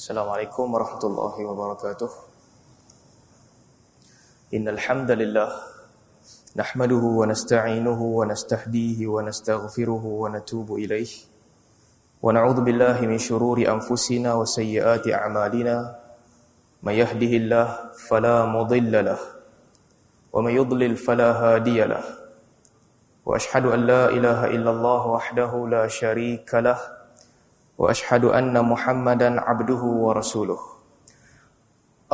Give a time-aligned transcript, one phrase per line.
[0.00, 2.08] Assalamualaikum warahmatullahi wabarakatuh.
[4.56, 5.52] Innal hamdalillah
[6.56, 11.28] nahmaduhu wa nasta'inuhu wa nastahdihi wa nastaghfiruhu wa natubu ilayh.
[12.16, 16.00] Wa na'udzu billahi min shururi anfusina wa sayyiati a'malina.
[16.80, 19.20] May yahdihillahu fala mudilla lahu
[20.32, 22.08] wa may yudlil fala hadiya lahu.
[23.28, 26.99] Wa ashhadu an la ilaha illallah wahdahu la sharika lahu
[27.79, 30.59] وأشهد أن محمدا عبده ورسوله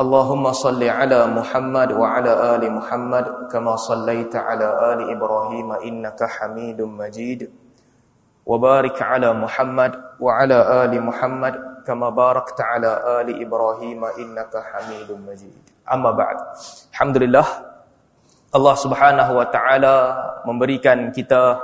[0.00, 7.40] اللهم صل على محمد وعلى آل محمد كما صليت على آل إبراهيم إنك حميد مجيد
[8.46, 11.54] وبارك على محمد وعلى آل محمد
[11.86, 16.36] كما باركت على آل إبراهيم إنك حميد مجيد أما بعد
[16.92, 17.46] الحمد لله
[18.52, 19.96] Allah Subhanahu wa taala
[20.44, 21.56] memberikan kita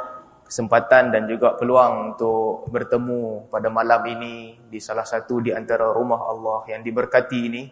[0.54, 6.30] kesempatan dan juga peluang untuk bertemu pada malam ini di salah satu di antara rumah
[6.30, 7.64] Allah yang diberkati ini.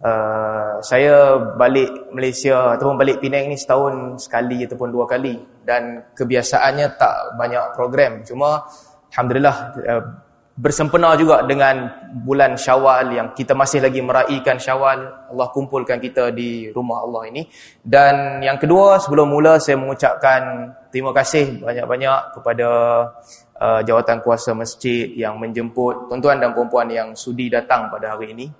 [0.00, 5.36] Uh, saya balik Malaysia ataupun balik Penang ni setahun sekali ataupun dua kali
[5.68, 8.24] dan kebiasaannya tak banyak program.
[8.24, 8.64] Cuma
[9.12, 10.02] alhamdulillah uh,
[10.58, 11.86] bersempena juga dengan
[12.26, 15.30] bulan Syawal yang kita masih lagi meraihkan Syawal.
[15.30, 17.46] Allah kumpulkan kita di rumah Allah ini.
[17.78, 22.68] Dan yang kedua, sebelum mula saya mengucapkan terima kasih banyak-banyak kepada
[23.54, 28.50] uh, jawatan kuasa masjid yang menjemput tuan-tuan dan puan-puan yang sudi datang pada hari ini.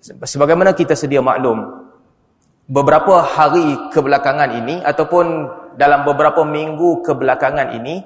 [0.00, 1.84] Sebagaimana kita sedia maklum,
[2.64, 5.26] beberapa hari kebelakangan ini ataupun
[5.76, 8.00] dalam beberapa minggu kebelakangan ini,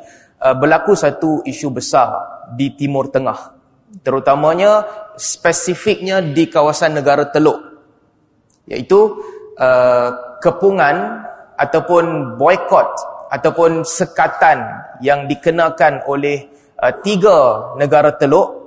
[0.52, 2.12] berlaku satu isu besar
[2.52, 3.56] di Timur Tengah.
[4.04, 4.84] Terutamanya
[5.16, 7.56] spesifiknya di kawasan negara Teluk.
[8.68, 9.00] Iaitu
[9.56, 10.08] uh,
[10.44, 11.24] kepungan
[11.56, 12.90] ataupun boykot
[13.32, 14.60] ataupun sekatan
[15.00, 16.44] yang dikenakan oleh
[16.76, 18.64] uh, tiga negara Teluk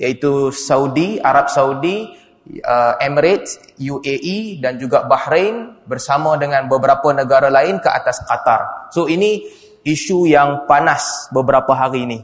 [0.00, 2.08] iaitu Saudi, Arab Saudi,
[2.64, 8.90] uh, Emirates, UAE dan juga Bahrain bersama dengan beberapa negara lain ke atas Qatar.
[8.96, 9.44] So ini
[9.84, 12.18] isu yang panas beberapa hari ini.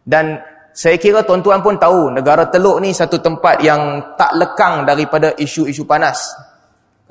[0.00, 0.38] Dan
[0.70, 5.82] saya kira tuan-tuan pun tahu negara Teluk ni satu tempat yang tak lekang daripada isu-isu
[5.82, 6.30] panas.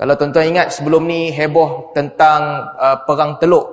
[0.00, 3.66] Kalau tuan-tuan ingat sebelum ni heboh tentang uh, perang Teluk.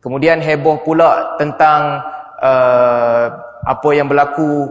[0.00, 2.00] Kemudian heboh pula tentang
[2.40, 3.26] uh,
[3.68, 4.64] apa yang berlaku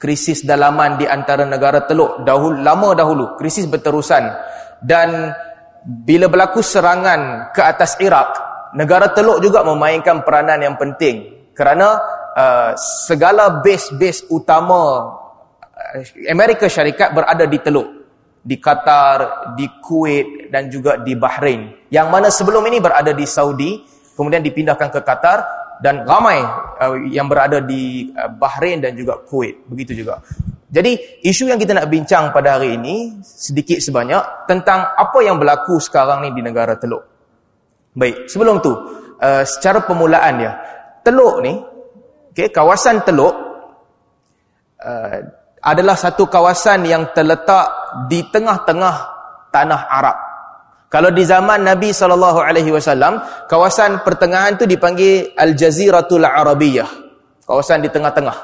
[0.00, 4.24] krisis dalaman di antara negara Teluk dahulu lama dahulu, krisis berterusan
[4.80, 5.36] dan
[5.84, 11.98] bila berlaku serangan ke atas Iraq, negara Teluk juga memainkan peranan yang penting kerana
[12.34, 15.12] uh, segala base-base utama
[15.58, 17.88] uh, Amerika Syarikat berada di Teluk
[18.40, 21.88] di Qatar, di Kuwait dan juga di Bahrain.
[21.92, 23.84] Yang mana sebelum ini berada di Saudi
[24.16, 25.38] kemudian dipindahkan ke Qatar
[25.80, 26.40] dan ramai
[26.80, 29.66] uh, yang berada di uh, Bahrain dan juga Kuwait.
[29.68, 30.22] Begitu juga.
[30.70, 35.82] Jadi isu yang kita nak bincang pada hari ini sedikit sebanyak tentang apa yang berlaku
[35.82, 37.09] sekarang ni di negara Teluk
[38.00, 40.52] baik sebelum tu uh, secara permulaan ya
[41.04, 41.52] Teluk ni
[42.30, 43.34] Okay, kawasan Teluk
[44.78, 45.18] uh,
[45.60, 47.68] adalah satu kawasan yang terletak
[48.06, 48.96] di tengah-tengah
[49.50, 50.16] tanah Arab.
[50.88, 56.88] Kalau di zaman Nabi sallallahu alaihi wasallam, kawasan pertengahan tu dipanggil Al-Jaziratul Arabiyah.
[57.44, 58.36] Kawasan di tengah-tengah.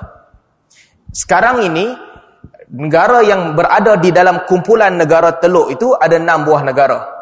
[1.14, 1.88] Sekarang ini
[2.74, 7.16] negara yang berada di dalam kumpulan negara Teluk itu ada enam buah negara.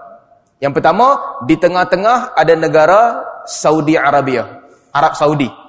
[0.62, 3.00] Yang pertama, di tengah-tengah ada negara
[3.44, 5.65] Saudi Arabia, Arab Saudi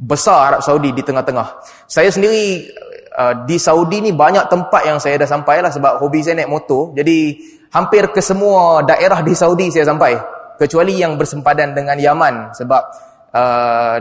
[0.00, 1.60] besar Arab Saudi di tengah-tengah.
[1.84, 2.64] Saya sendiri
[3.12, 6.48] uh, di Saudi ni banyak tempat yang saya dah sampai lah sebab hobi saya naik
[6.48, 6.96] motor.
[6.96, 7.36] Jadi
[7.76, 10.16] hampir ke semua daerah di Saudi saya sampai.
[10.56, 12.82] Kecuali yang bersempadan dengan Yaman sebab
[13.32, 13.96] uh,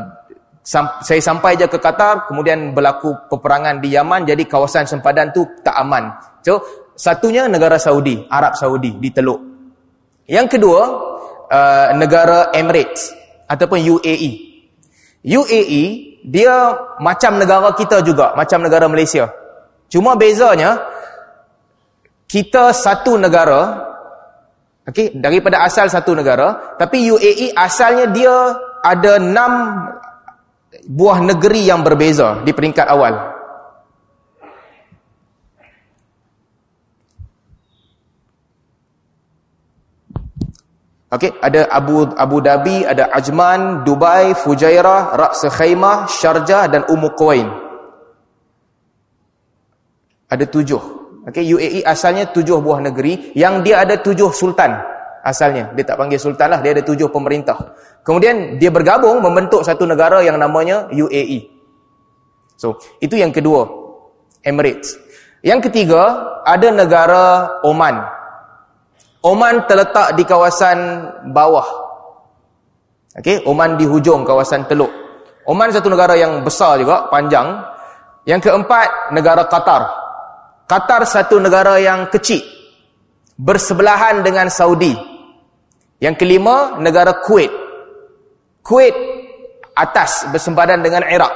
[0.64, 5.44] sam- saya sampai je ke Qatar kemudian berlaku peperangan di Yaman jadi kawasan sempadan tu
[5.64, 6.16] tak aman.
[6.44, 6.64] So
[6.96, 9.49] satunya negara Saudi, Arab Saudi di Teluk.
[10.30, 10.82] Yang kedua
[11.50, 13.10] uh, negara Emirates
[13.50, 14.32] ataupun UAE.
[15.26, 15.84] UAE
[16.22, 19.34] dia macam negara kita juga, macam negara Malaysia.
[19.90, 20.78] Cuma bezanya
[22.30, 23.90] kita satu negara
[24.86, 28.36] okey daripada asal satu negara, tapi UAE asalnya dia
[28.86, 29.54] ada enam
[30.86, 33.39] buah negeri yang berbeza di peringkat awal.
[41.10, 47.50] Okey, ada Abu Abu Dhabi, ada Ajman, Dubai, Fujairah, Ras Khaimah, Sharjah dan Umm Quwain.
[50.30, 50.78] Ada tujuh.
[51.26, 54.78] Okey, UAE asalnya tujuh buah negeri yang dia ada tujuh sultan
[55.26, 55.74] asalnya.
[55.74, 57.58] Dia tak panggil sultan lah, dia ada tujuh pemerintah.
[58.06, 61.50] Kemudian dia bergabung membentuk satu negara yang namanya UAE.
[62.54, 63.66] So, itu yang kedua.
[64.44, 64.96] Emirates.
[65.44, 67.24] Yang ketiga, ada negara
[67.64, 68.19] Oman.
[69.20, 70.80] Oman terletak di kawasan
[71.36, 71.68] bawah.
[73.20, 74.88] Okey, Oman di hujung kawasan Teluk.
[75.44, 77.60] Oman satu negara yang besar juga, panjang.
[78.24, 79.82] Yang keempat, negara Qatar.
[80.70, 82.40] Qatar satu negara yang kecil.
[83.36, 84.96] Bersebelahan dengan Saudi.
[86.00, 87.52] Yang kelima, negara Kuwait.
[88.64, 88.96] Kuwait
[89.76, 91.36] atas bersempadan dengan Iraq.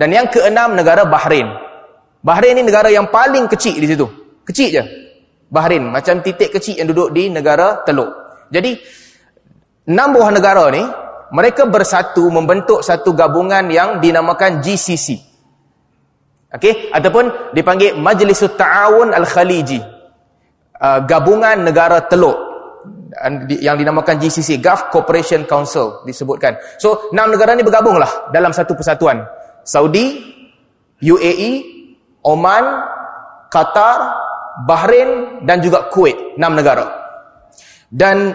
[0.00, 1.52] Dan yang keenam, negara Bahrain.
[2.24, 4.06] Bahrain ni negara yang paling kecil di situ.
[4.44, 4.99] Kecil je.
[5.50, 5.82] Bahrain.
[5.82, 8.08] Macam titik kecil yang duduk di negara Teluk.
[8.54, 8.78] Jadi,
[9.90, 10.82] enam buah negara ni,
[11.34, 15.18] mereka bersatu membentuk satu gabungan yang dinamakan GCC.
[16.50, 19.78] Okey, ataupun dipanggil Majlis Ta'awun Al-Khaliji.
[20.80, 22.50] Uh, gabungan negara Teluk
[23.60, 26.56] yang dinamakan GCC, Gulf Cooperation Council disebutkan.
[26.78, 29.26] So, enam negara ni bergabunglah dalam satu persatuan.
[29.66, 30.18] Saudi,
[31.02, 31.52] UAE,
[32.24, 32.64] Oman,
[33.52, 33.98] Qatar,
[34.66, 36.86] Bahrain dan juga Kuwait, enam negara.
[37.90, 38.34] Dan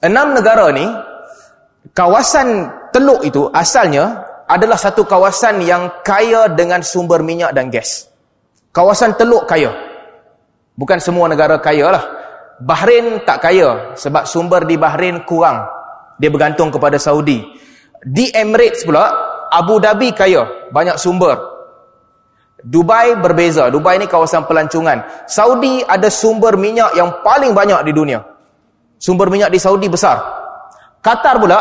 [0.00, 0.86] enam negara ni
[1.92, 8.04] kawasan Teluk itu asalnya adalah satu kawasan yang kaya dengan sumber minyak dan gas.
[8.68, 9.72] Kawasan Teluk kaya.
[10.76, 12.04] Bukan semua negara kaya lah.
[12.60, 15.64] Bahrain tak kaya sebab sumber di Bahrain kurang.
[16.20, 17.40] Dia bergantung kepada Saudi.
[18.02, 19.08] Di Emirates pula,
[19.48, 21.51] Abu Dhabi kaya, banyak sumber.
[22.62, 23.66] Dubai berbeza.
[23.74, 25.26] Dubai ni kawasan pelancongan.
[25.26, 28.22] Saudi ada sumber minyak yang paling banyak di dunia.
[29.02, 30.22] Sumber minyak di Saudi besar.
[31.02, 31.58] Qatar pula,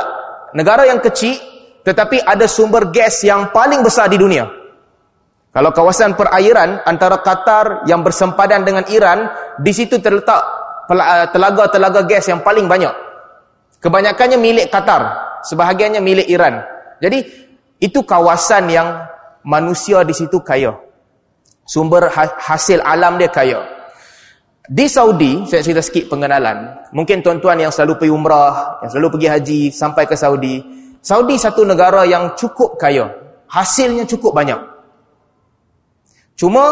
[0.53, 1.33] negara yang kecil
[1.81, 4.45] tetapi ada sumber gas yang paling besar di dunia.
[5.51, 9.25] Kalau kawasan perairan antara Qatar yang bersempadan dengan Iran,
[9.57, 10.39] di situ terletak
[10.94, 12.94] eh, telaga-telaga gas yang paling banyak.
[13.81, 15.01] Kebanyakannya milik Qatar,
[15.50, 16.62] sebahagiannya milik Iran.
[17.01, 17.25] Jadi,
[17.81, 19.09] itu kawasan yang
[19.42, 20.90] manusia di situ kaya
[21.71, 23.63] sumber ha-, hasil alam dia kaya.
[24.68, 26.91] Di Saudi, saya cerita sikit pengenalan.
[26.91, 30.59] Mungkin tuan-tuan yang selalu pergi umrah, yang selalu pergi haji sampai ke Saudi.
[31.00, 33.07] Saudi satu negara yang cukup kaya.
[33.47, 34.59] Hasilnya cukup banyak.
[36.39, 36.63] Cuma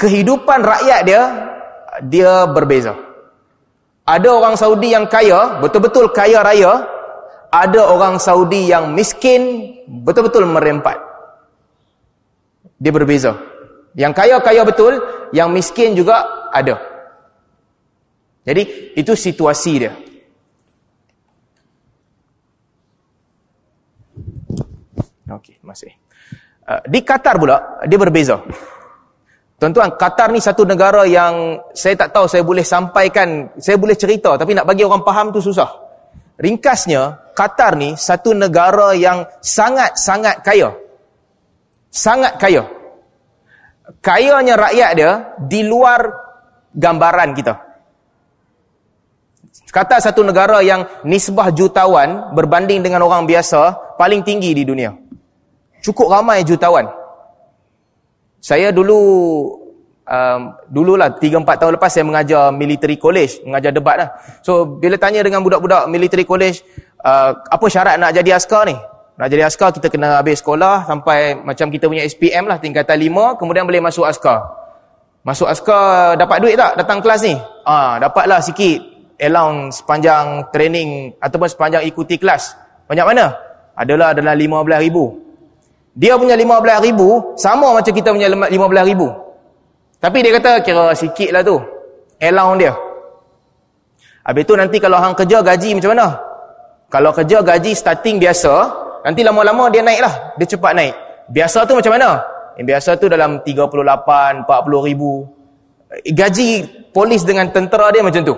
[0.00, 1.22] kehidupan rakyat dia,
[2.06, 2.96] dia berbeza.
[4.04, 6.84] Ada orang Saudi yang kaya, betul-betul kaya raya.
[7.48, 9.74] Ada orang Saudi yang miskin,
[10.04, 10.96] betul-betul merempat.
[12.80, 13.53] Dia berbeza.
[13.94, 14.98] Yang kaya-kaya betul,
[15.30, 16.82] yang miskin juga ada.
[18.42, 19.94] Jadi, itu situasi dia.
[25.30, 25.94] Okey, masih.
[26.66, 28.42] Uh, di Qatar pula, dia berbeza.
[29.62, 34.34] Tuan-tuan, Qatar ni satu negara yang saya tak tahu saya boleh sampaikan, saya boleh cerita
[34.34, 35.70] tapi nak bagi orang faham tu susah.
[36.36, 40.74] Ringkasnya, Qatar ni satu negara yang sangat-sangat kaya.
[41.94, 42.83] Sangat kaya
[44.04, 46.12] kayanya rakyat dia di luar
[46.76, 47.54] gambaran kita.
[49.72, 54.94] Kata satu negara yang nisbah jutawan berbanding dengan orang biasa paling tinggi di dunia.
[55.82, 56.86] Cukup ramai jutawan.
[58.38, 59.00] Saya dulu
[60.04, 64.08] um, dululah 3 4 tahun lepas saya mengajar military college, mengajar debat lah.
[64.44, 66.62] So bila tanya dengan budak-budak military college,
[67.02, 68.76] uh, apa syarat nak jadi askar ni?
[69.14, 73.38] Nak jadi askar kita kena habis sekolah sampai macam kita punya SPM lah tingkatan 5
[73.38, 74.42] kemudian boleh masuk askar.
[75.22, 77.38] Masuk askar dapat duit tak datang kelas ni?
[77.62, 78.82] Ah, dapatlah sikit
[79.22, 82.58] allowance sepanjang training ataupun sepanjang ikuti kelas.
[82.90, 83.30] Banyak mana?
[83.78, 85.94] Adalah dalam 15,000.
[85.94, 90.02] Dia punya 15,000 sama macam kita punya 15,000.
[90.02, 91.62] Tapi dia kata kira sikit lah tu.
[92.18, 92.74] Allowance dia.
[94.26, 96.08] Habis tu nanti kalau hang kerja gaji macam mana?
[96.90, 100.14] Kalau kerja gaji starting biasa, Nanti lama-lama dia naik lah.
[100.40, 100.94] Dia cepat naik.
[101.28, 102.24] Biasa tu macam mana?
[102.56, 105.28] Yang biasa tu dalam 38, 40 ribu.
[106.08, 106.50] Gaji
[106.90, 108.34] polis dengan tentera dia macam tu.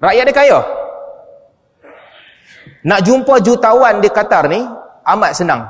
[0.00, 0.58] Rakyat dia kaya.
[2.84, 4.60] Nak jumpa jutawan di Qatar ni,
[5.04, 5.64] amat senang.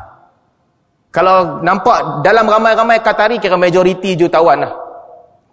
[1.14, 4.73] Kalau nampak dalam ramai-ramai Qatari, kira majoriti jutawan lah.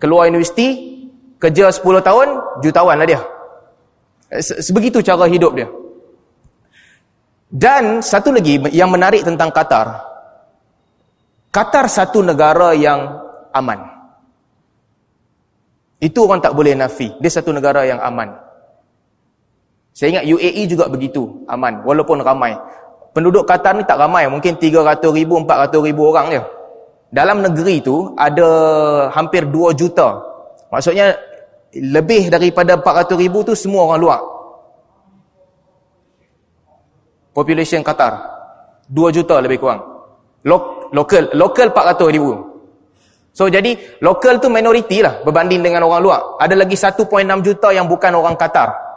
[0.02, 0.98] Keluar universiti,
[1.38, 2.28] kerja 10 tahun,
[2.66, 3.22] jutawan lah dia.
[4.42, 5.70] Sebegitu cara hidup dia.
[7.52, 10.00] Dan satu lagi yang menarik tentang Qatar.
[11.52, 13.20] Qatar satu negara yang
[13.52, 13.92] aman.
[16.00, 17.12] Itu orang tak boleh nafi.
[17.20, 18.32] Dia satu negara yang aman.
[19.92, 21.84] Saya ingat UAE juga begitu, aman.
[21.84, 22.56] Walaupun ramai.
[23.12, 24.32] Penduduk Qatar ni tak ramai.
[24.32, 26.42] Mungkin 300 ribu, 400 ribu orang je.
[27.12, 28.48] Dalam negeri tu ada
[29.12, 30.24] hampir 2 juta.
[30.72, 31.20] Maksudnya
[31.76, 34.31] lebih daripada 400 ribu tu semua orang luar
[37.32, 38.14] population Qatar
[38.88, 39.82] 2 juta lebih kurang
[40.92, 42.52] local local 400 ribu
[43.32, 46.22] So jadi lokal tu minoriti lah berbanding dengan orang luar.
[46.36, 47.08] Ada lagi 1.6
[47.48, 48.92] juta yang bukan orang Qatar.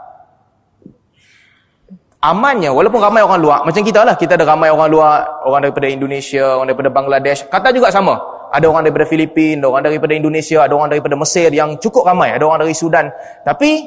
[2.25, 5.87] Amannya walaupun ramai orang luar macam kita lah kita ada ramai orang luar orang daripada
[5.93, 7.47] Indonesia, orang daripada Bangladesh.
[7.47, 8.19] Qatar juga sama.
[8.51, 12.35] Ada orang daripada Filipina, ada orang daripada Indonesia, ada orang daripada Mesir yang cukup ramai,
[12.35, 13.11] ada orang dari Sudan.
[13.43, 13.87] Tapi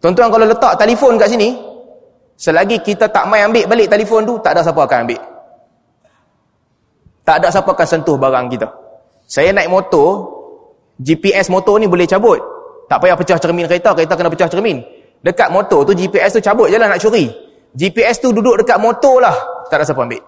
[0.00, 1.52] tuan-tuan kalau letak telefon kat sini,
[2.34, 5.20] selagi kita tak mai ambil balik telefon tu, tak ada siapa akan ambil.
[7.24, 8.68] Tak ada siapa akan sentuh barang kita.
[9.24, 10.28] Saya naik motor,
[11.00, 12.36] GPS motor ni boleh cabut.
[12.84, 14.84] Tak payah pecah cermin kereta, kereta kena pecah cermin.
[15.24, 17.32] Dekat motor tu GPS tu cabut je lah nak curi.
[17.72, 19.34] GPS tu duduk dekat motor lah.
[19.72, 20.20] Tak ada siapa ambil.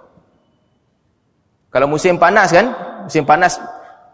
[1.69, 2.67] Kalau musim panas kan,
[3.05, 3.61] musim panas,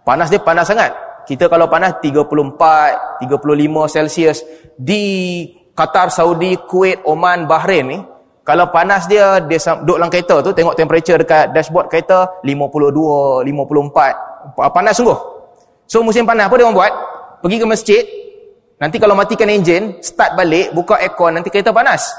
[0.03, 0.91] panas dia panas sangat.
[1.23, 4.43] Kita kalau panas 34, 35 Celsius.
[4.75, 7.99] Di Qatar, Saudi, Kuwait, Oman, Bahrain ni,
[8.43, 14.75] kalau panas dia, dia duduk dalam kereta tu, tengok temperature dekat dashboard kereta, 52, 54.
[14.75, 15.19] Panas sungguh.
[15.87, 16.93] So musim panas, apa dia orang buat?
[17.39, 18.03] Pergi ke masjid,
[18.83, 22.11] nanti kalau matikan enjin, start balik, buka aircon, nanti kereta panas.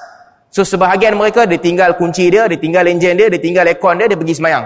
[0.48, 4.07] So sebahagian mereka, dia tinggal kunci dia, dia tinggal enjin dia, dia tinggal aircon dia,
[4.07, 4.65] dia pergi semayang.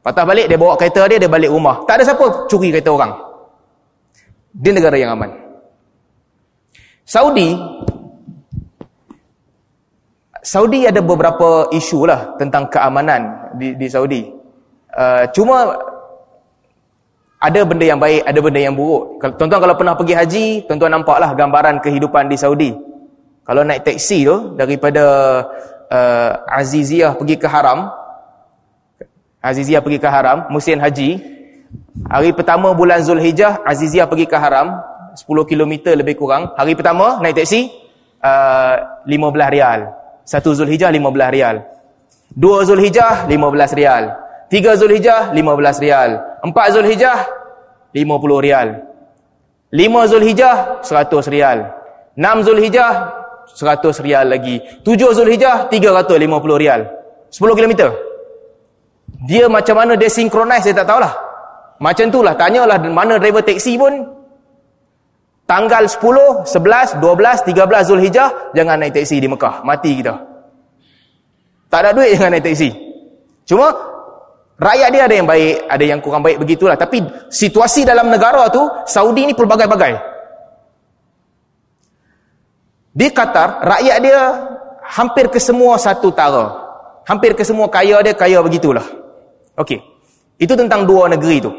[0.00, 1.84] Patah balik, dia bawa kereta dia, dia balik rumah.
[1.84, 3.12] Tak ada siapa curi kereta orang.
[4.56, 5.28] Dia negara yang aman.
[7.04, 7.52] Saudi,
[10.50, 14.26] Saudi ada beberapa isu lah tentang keamanan di, di Saudi.
[14.90, 15.78] Uh, cuma
[17.38, 19.22] ada benda yang baik, ada benda yang buruk.
[19.38, 22.74] Tuan-tuan kalau pernah pergi haji, tuan-tuan nampaklah gambaran kehidupan di Saudi.
[23.46, 25.04] Kalau naik teksi tu daripada
[25.86, 27.86] uh, Aziziyah pergi ke Haram,
[29.38, 31.22] Aziziyah pergi ke Haram, musim haji,
[32.10, 34.82] hari pertama bulan Zulhijjah, Aziziyah pergi ke Haram,
[35.14, 36.58] 10 km lebih kurang.
[36.58, 37.70] Hari pertama naik teksi,
[38.18, 39.99] uh, 15 rial.
[40.30, 41.66] Satu Zulhijjah 15 rial.
[42.30, 44.14] Dua Zulhijjah 15 rial.
[44.46, 46.10] Tiga Zulhijjah 15 rial.
[46.46, 47.18] Empat Zulhijjah
[47.90, 48.68] 50 rial.
[49.74, 51.58] Lima Zulhijjah 100 rial.
[52.14, 53.10] Enam Zulhijjah
[53.50, 54.62] 100 rial lagi.
[54.86, 56.86] Tujuh Zulhijjah 350 rial.
[57.34, 57.90] 10 kilometer.
[59.26, 61.10] Dia macam mana dia synchronize saya tak tahulah.
[61.82, 64.19] Macam itulah tanyalah mana driver teksi pun
[65.50, 69.66] Tanggal 10, 11, 12, 13 Zulhijjah, jangan naik teksi di Mekah.
[69.66, 70.14] Mati kita.
[71.66, 72.70] Tak ada duit, jangan naik teksi.
[73.50, 73.74] Cuma,
[74.62, 76.78] rakyat dia ada yang baik, ada yang kurang baik, begitulah.
[76.78, 77.02] Tapi,
[77.34, 79.98] situasi dalam negara tu, Saudi ni pelbagai-bagai.
[82.94, 84.20] Di Qatar, rakyat dia
[84.86, 86.46] hampir ke semua satu tara.
[87.10, 88.86] Hampir ke semua kaya dia, kaya begitulah.
[89.58, 89.82] Okey.
[90.38, 91.50] Itu tentang dua negeri tu.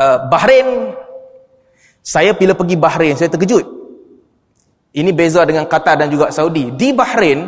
[0.00, 0.96] Uh, Bahrain
[2.00, 3.64] saya bila pergi Bahrain, saya terkejut.
[4.90, 6.74] Ini beza dengan Qatar dan juga Saudi.
[6.74, 7.46] Di Bahrain,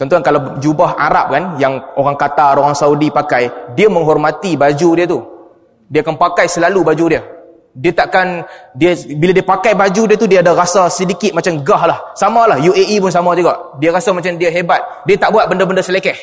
[0.00, 5.04] tuan-tuan kalau jubah Arab kan, yang orang Qatar, orang Saudi pakai, dia menghormati baju dia
[5.04, 5.20] tu.
[5.92, 7.20] Dia akan pakai selalu baju dia.
[7.72, 8.44] Dia takkan,
[8.76, 11.98] dia bila dia pakai baju dia tu, dia ada rasa sedikit macam gah lah.
[12.16, 13.76] Sama lah, UAE pun sama juga.
[13.76, 14.80] Dia rasa macam dia hebat.
[15.04, 16.16] Dia tak buat benda-benda selekeh.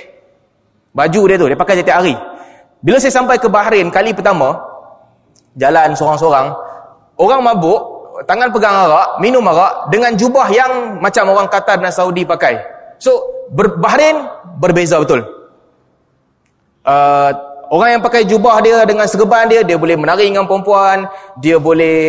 [0.93, 2.17] Baju dia tu, dia pakai setiap hari.
[2.81, 4.57] Bila saya sampai ke Bahrain kali pertama,
[5.53, 6.53] jalan seorang-seorang,
[7.19, 7.79] Orang mabuk,
[8.23, 12.63] tangan pegang arak, minum arak dengan jubah yang macam orang Qatar dan Saudi pakai.
[12.95, 13.11] So,
[13.51, 14.23] Bahrain
[14.55, 15.27] berbeza betul.
[16.87, 17.31] Uh,
[17.75, 21.11] orang yang pakai jubah dia dengan serban dia, dia boleh menari dengan perempuan,
[21.43, 21.99] dia boleh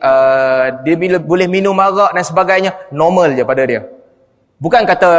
[0.00, 3.84] uh, dia boleh minum arak dan sebagainya, normal je pada dia.
[4.56, 5.10] Bukan kata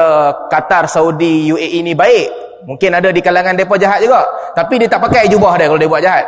[0.49, 2.27] Qatar, Saudi, UAE ni baik.
[2.65, 4.25] Mungkin ada di kalangan mereka jahat juga.
[4.57, 6.25] Tapi dia tak pakai jubah dia kalau dia buat jahat.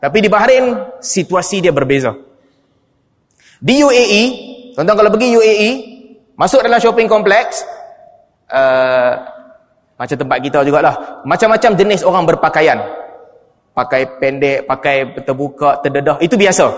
[0.00, 0.64] Tapi di Bahrain,
[1.04, 2.16] situasi dia berbeza.
[3.60, 4.22] Di UAE,
[4.76, 5.70] tuan-tuan kalau pergi UAE,
[6.36, 7.64] masuk dalam shopping complex,
[8.52, 9.16] uh,
[9.96, 12.78] macam tempat kita jugalah, macam-macam jenis orang berpakaian.
[13.72, 16.68] Pakai pendek, pakai terbuka, terdedah, itu biasa.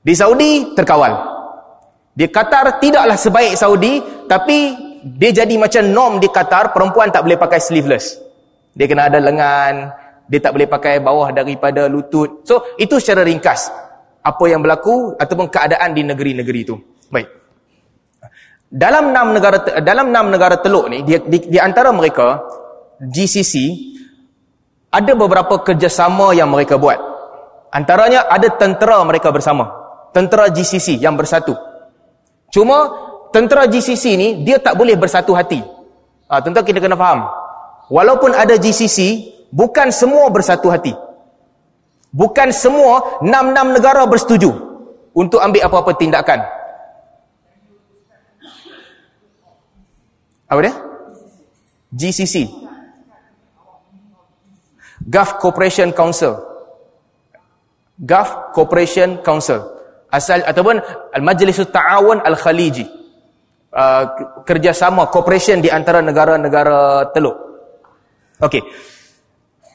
[0.00, 1.12] Di Saudi, terkawal.
[2.12, 7.36] Di Qatar, tidaklah sebaik Saudi, tapi dia jadi macam norm di Qatar, perempuan tak boleh
[7.36, 8.16] pakai sleeveless.
[8.72, 9.92] Dia kena ada lengan,
[10.28, 12.44] dia tak boleh pakai bawah daripada lutut.
[12.48, 13.81] So, itu secara ringkas
[14.22, 16.78] apa yang berlaku ataupun keadaan di negeri-negeri itu.
[17.10, 17.28] Baik.
[18.72, 22.40] Dalam enam negara dalam enam negara teluk ni di, di, di antara mereka
[23.02, 23.54] GCC
[24.88, 26.96] ada beberapa kerjasama yang mereka buat.
[27.72, 29.68] Antaranya ada tentera mereka bersama.
[30.12, 31.56] Tentera GCC yang bersatu.
[32.52, 32.92] Cuma
[33.32, 35.64] tentera GCC ni dia tak boleh bersatu hati.
[36.28, 37.28] Ha, tentera kita kena faham.
[37.88, 40.92] Walaupun ada GCC, bukan semua bersatu hati.
[42.12, 44.52] Bukan semua enam-enam negara bersetuju
[45.16, 46.40] untuk ambil apa-apa tindakan.
[50.52, 50.74] Apa dia?
[51.96, 52.52] GCC.
[55.08, 56.36] Gulf Cooperation Council.
[57.96, 59.72] Gulf Cooperation Council
[60.12, 60.76] asal ataupun
[61.16, 62.84] Al-Majlis Ta'awun Al-Khaliji
[63.72, 64.04] uh,
[64.44, 67.36] kerjasama cooperation di antara negara-negara Teluk
[68.44, 68.60] okey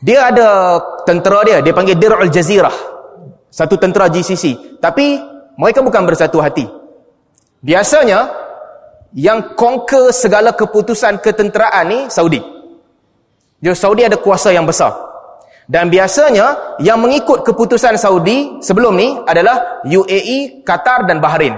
[0.03, 2.73] dia ada tentera dia dia panggil Dir'ul Jazirah
[3.49, 5.17] satu tentera GCC tapi
[5.57, 6.67] mereka bukan bersatu hati
[7.63, 8.29] biasanya
[9.17, 12.57] yang conquer segala keputusan ketenteraan ni Saudi
[13.57, 14.93] jadi Saudi ada kuasa yang besar.
[15.67, 21.57] Dan biasanya yang mengikut keputusan Saudi sebelum ni adalah UAE, Qatar dan Bahrain.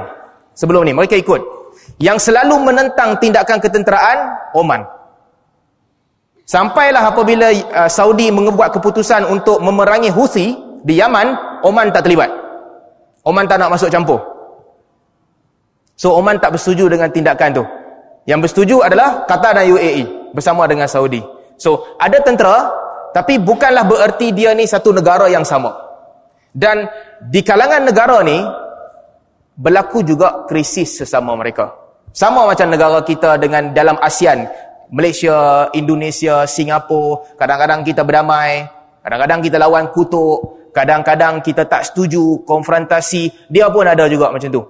[0.58, 1.60] Sebelum ni mereka ikut.
[2.02, 4.18] Yang selalu menentang tindakan ketenteraan
[4.58, 4.82] Oman.
[6.50, 12.34] Sampailah apabila uh, Saudi mengebuat keputusan untuk memerangi Houthi di Yaman, Oman tak terlibat.
[13.22, 14.18] Oman tak nak masuk campur.
[15.94, 17.64] So Oman tak bersetuju dengan tindakan tu.
[18.26, 21.22] Yang bersetuju adalah Qatar dan UAE bersama dengan Saudi.
[21.60, 22.72] So, ada tentera,
[23.12, 25.76] tapi bukanlah bererti dia ni satu negara yang sama.
[26.54, 26.86] Dan
[27.26, 28.38] di kalangan negara ni,
[29.58, 31.74] berlaku juga krisis sesama mereka.
[32.14, 34.46] Sama macam negara kita dengan dalam ASEAN,
[34.90, 38.66] Malaysia, Indonesia, Singapura, kadang-kadang kita berdamai,
[39.06, 44.62] kadang-kadang kita lawan kutuk, kadang-kadang kita tak setuju, konfrontasi, dia pun ada juga macam tu.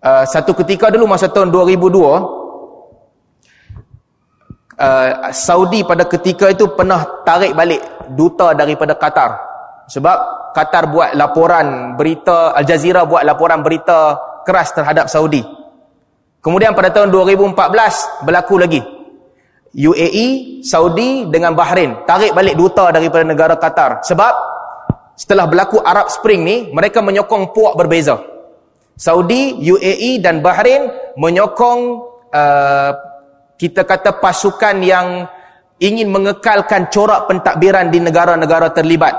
[0.00, 2.40] Uh, satu ketika dulu masa tahun 2002,
[4.80, 7.84] Uh, Saudi pada ketika itu pernah tarik balik
[8.16, 9.36] duta daripada Qatar
[9.92, 10.18] sebab
[10.56, 14.16] Qatar buat laporan berita Al Jazeera buat laporan berita
[14.48, 15.44] keras terhadap Saudi
[16.40, 18.82] kemudian pada tahun 2014 berlaku lagi.
[19.70, 22.02] UAE Saudi dengan Bahrain.
[22.02, 24.02] Tarik balik duta daripada negara Qatar.
[24.02, 24.34] Sebab
[25.14, 28.18] setelah berlaku Arab Spring ni mereka menyokong puak berbeza.
[28.98, 31.80] Saudi UAE dan Bahrain menyokong
[32.34, 32.90] uh,
[33.56, 35.24] kita kata pasukan yang
[35.80, 39.14] ingin mengekalkan corak pentadbiran di negara-negara terlibat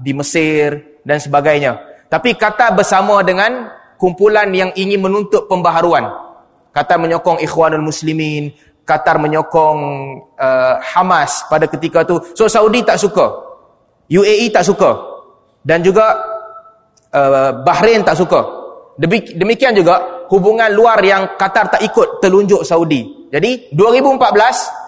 [0.00, 1.76] di Mesir dan sebagainya.
[2.08, 3.68] Tapi kata bersama dengan
[4.00, 6.25] kumpulan yang ingin menuntut pembaharuan
[6.76, 8.52] kata menyokong ikhwanul muslimin
[8.86, 9.80] Qatar menyokong
[10.36, 13.32] uh, Hamas pada ketika tu so Saudi tak suka
[14.12, 14.94] UAE tak suka
[15.64, 16.12] dan juga
[17.16, 18.44] uh, Bahrain tak suka
[19.34, 24.86] demikian juga hubungan luar yang Qatar tak ikut telunjuk Saudi jadi 2014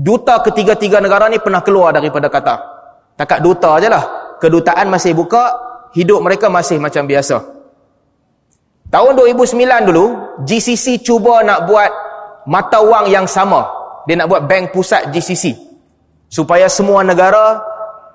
[0.00, 2.58] duta ketiga-tiga negara ni pernah keluar daripada Qatar.
[3.18, 4.04] Takat duta aje lah.
[4.40, 5.52] Kedutaan masih buka,
[5.92, 7.59] hidup mereka masih macam biasa.
[8.90, 10.06] Tahun 2009 dulu,
[10.42, 11.90] GCC cuba nak buat
[12.50, 13.62] mata wang yang sama.
[14.10, 15.54] Dia nak buat bank pusat GCC.
[16.26, 17.62] Supaya semua negara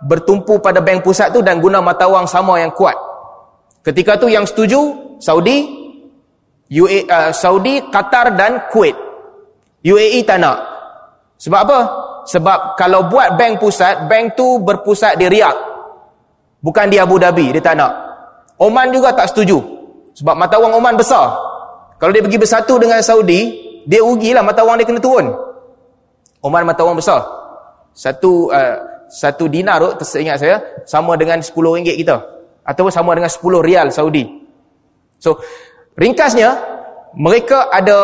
[0.03, 2.95] bertumpu pada bank pusat tu dan guna mata wang sama yang kuat.
[3.87, 5.63] Ketika tu yang setuju, Saudi,
[6.67, 8.97] UA, uh, Saudi, Qatar dan Kuwait.
[9.85, 10.59] UAE tak nak.
[11.39, 11.79] Sebab apa?
[12.25, 15.55] Sebab kalau buat bank pusat, bank tu berpusat di Riyadh.
[16.59, 17.93] Bukan di Abu Dhabi, dia tak nak.
[18.57, 19.74] Oman juga tak setuju.
[20.15, 21.35] Sebab mata wang Oman besar.
[21.99, 23.51] Kalau dia pergi bersatu dengan Saudi,
[23.83, 25.31] dia rugilah mata wang dia kena turun.
[26.39, 27.21] Oman mata wang besar.
[27.91, 32.17] Satu uh, satu dinar tu, teringat saya, sama dengan 10 ringgit kita.
[32.65, 34.25] Ataupun sama dengan 10 rial Saudi.
[35.21, 35.37] So,
[35.93, 36.57] ringkasnya,
[37.13, 37.99] mereka ada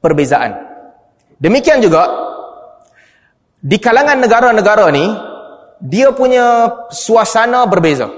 [0.00, 0.56] perbezaan.
[1.40, 2.08] Demikian juga
[3.60, 5.08] di kalangan negara-negara ni
[5.80, 8.08] dia punya suasana berbeza.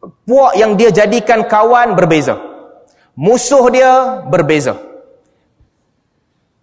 [0.00, 2.40] Puak yang dia jadikan kawan berbeza.
[3.20, 4.78] Musuh dia berbeza.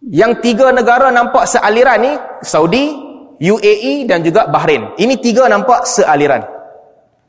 [0.02, 2.96] Yang tiga negara nampak sealiran ni Saudi,
[3.38, 4.98] UAE dan juga Bahrain.
[4.98, 6.42] Ini tiga nampak sealiran.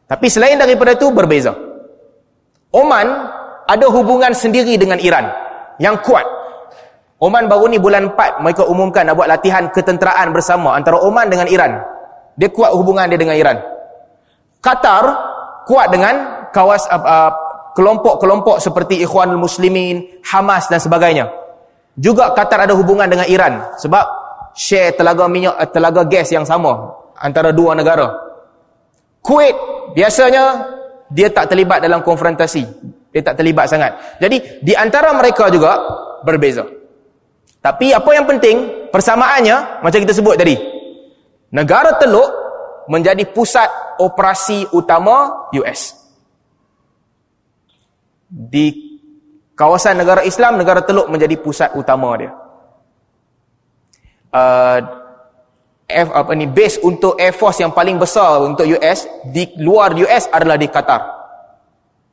[0.09, 1.53] Tapi selain daripada itu berbeza.
[2.73, 3.07] Oman
[3.69, 5.29] ada hubungan sendiri dengan Iran
[5.77, 6.25] yang kuat.
[7.19, 11.51] Oman baru ni bulan 4 mereka umumkan nak buat latihan ketenteraan bersama antara Oman dengan
[11.51, 11.83] Iran.
[12.39, 13.59] Dia kuat hubungan dia dengan Iran.
[14.63, 15.05] Qatar
[15.69, 17.31] kuat dengan kawas uh, uh,
[17.77, 21.29] kelompok-kelompok seperti Ikhwanul Muslimin, Hamas dan sebagainya.
[22.01, 24.07] Juga Qatar ada hubungan dengan Iran sebab
[24.57, 28.09] share telaga minyak uh, telaga gas yang sama antara dua negara.
[29.21, 29.53] Kuwait
[29.93, 30.73] biasanya
[31.13, 32.65] dia tak terlibat dalam konfrontasi.
[33.13, 34.21] Dia tak terlibat sangat.
[34.25, 35.77] Jadi di antara mereka juga
[36.25, 36.65] berbeza.
[37.59, 40.55] Tapi apa yang penting, persamaannya, macam kita sebut tadi.
[41.51, 42.48] Negara Teluk
[42.89, 43.69] menjadi pusat
[44.01, 45.95] operasi utama US.
[48.29, 48.73] Di
[49.53, 52.33] kawasan negara Islam, negara Teluk menjadi pusat utama dia.
[54.29, 54.81] Uh,
[55.89, 60.29] F, apa ni base untuk Air Force yang paling besar untuk US di luar US
[60.29, 61.01] adalah di Qatar.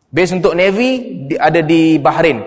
[0.07, 2.39] Base untuk Navy di, ada di Bahrain.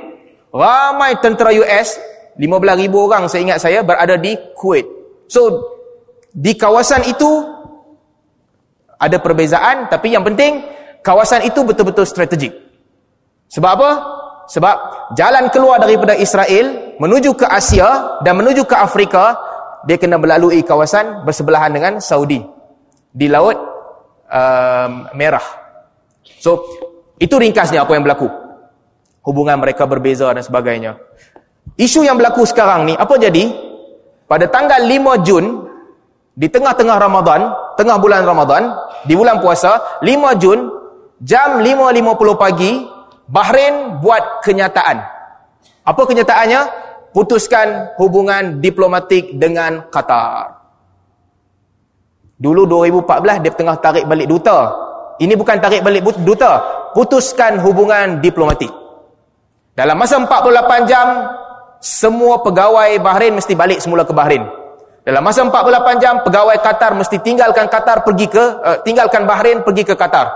[0.48, 2.00] Ramai tentera US
[2.40, 4.88] 15,000 orang saya ingat saya berada di Kuwait.
[5.28, 5.74] So,
[6.32, 7.57] di kawasan itu,
[8.98, 10.66] Ada perbezaan tapi yang penting
[11.06, 12.52] kawasan itu betul-betul strategik.
[13.48, 13.90] Sebab apa?
[14.48, 14.76] Sebab
[15.14, 19.36] jalan keluar daripada Israel menuju ke Asia dan menuju ke Afrika
[19.86, 22.42] dia kena melalui kawasan bersebelahan dengan Saudi
[23.12, 23.56] di laut
[24.26, 25.44] um, merah.
[26.42, 26.64] So
[27.20, 28.28] itu ringkasnya apa yang berlaku.
[29.22, 30.96] Hubungan mereka berbeza dan sebagainya.
[31.76, 33.52] Isu yang berlaku sekarang ni apa jadi?
[34.28, 35.44] Pada tanggal 5 Jun
[36.38, 38.70] di tengah-tengah Ramadan, tengah bulan Ramadan,
[39.02, 40.70] di bulan puasa, 5 Jun,
[41.18, 42.86] jam 5.50 pagi,
[43.26, 45.02] Bahrain buat kenyataan.
[45.82, 46.86] Apa kenyataannya?
[47.10, 50.54] Putuskan hubungan diplomatik dengan Qatar.
[52.38, 54.70] Dulu 2014 dia tengah tarik balik duta.
[55.18, 56.62] Ini bukan tarik balik duta,
[56.94, 58.70] putuskan hubungan diplomatik.
[59.74, 61.06] Dalam masa 48 jam
[61.82, 64.57] semua pegawai Bahrain mesti balik semula ke Bahrain.
[65.08, 69.88] Dalam masa 48 jam pegawai Qatar mesti tinggalkan Qatar pergi ke uh, tinggalkan Bahrain pergi
[69.88, 70.28] ke Qatar.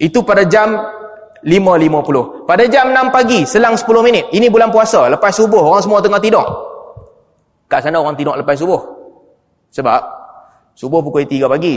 [0.00, 0.72] Itu pada jam
[1.44, 2.48] 5.50.
[2.48, 4.32] Pada jam 6 pagi selang 10 minit.
[4.32, 6.48] Ini bulan puasa lepas subuh orang semua tengah tidur.
[7.68, 8.80] Kat sana orang tidur lepas subuh.
[9.68, 10.00] Sebab
[10.72, 11.76] subuh pukul 3 pagi.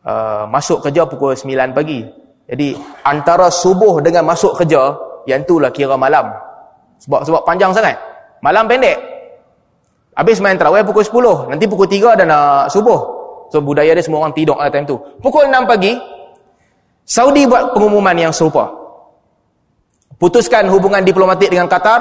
[0.00, 2.08] Uh, masuk kerja pukul 9 pagi.
[2.48, 2.72] Jadi
[3.04, 4.96] antara subuh dengan masuk kerja
[5.28, 6.32] yang itulah kira malam.
[7.04, 8.00] Sebab sebab panjang sangat.
[8.40, 9.13] Malam pendek.
[10.14, 11.50] Habis main terawih pukul 10.
[11.50, 13.00] Nanti pukul 3 dah nak subuh.
[13.50, 14.96] So budaya dia semua orang tidur pada time tu.
[15.18, 15.94] Pukul 6 pagi,
[17.04, 18.70] Saudi buat pengumuman yang serupa.
[20.16, 22.00] Putuskan hubungan diplomatik dengan Qatar.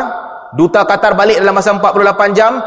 [0.53, 2.61] Duta Qatar balik dalam masa 48 jam.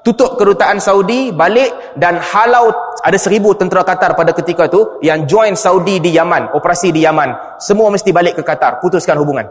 [0.00, 2.72] Tutup kedutaan Saudi balik dan halau
[3.04, 7.60] ada seribu tentera Qatar pada ketika tu yang join Saudi di Yaman, operasi di Yaman.
[7.60, 9.44] Semua mesti balik ke Qatar, putuskan hubungan.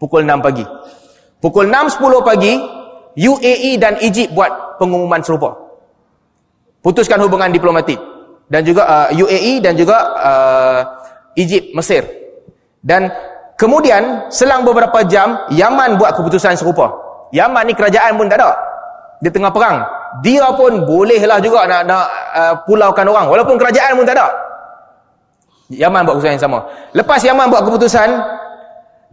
[0.00, 0.64] Pukul 6 pagi.
[1.36, 2.54] Pukul 6.10 pagi,
[3.16, 5.52] UAE dan Egypt buat pengumuman serupa.
[6.82, 8.00] Putuskan hubungan diplomatik.
[8.50, 10.80] Dan juga uh, UAE dan juga uh,
[11.38, 12.04] Egypt, Mesir.
[12.82, 13.08] Dan
[13.56, 16.92] kemudian selang beberapa jam, Yaman buat keputusan serupa.
[17.32, 18.52] Yaman ni kerajaan pun tak ada.
[19.24, 19.80] Dia tengah perang.
[20.20, 22.04] Dia pun bolehlah juga nak, nak
[22.36, 23.26] uh, pulaukan orang.
[23.32, 24.28] Walaupun kerajaan pun tak ada.
[25.72, 26.58] Yaman buat keputusan yang sama.
[26.92, 28.08] Lepas Yaman buat keputusan,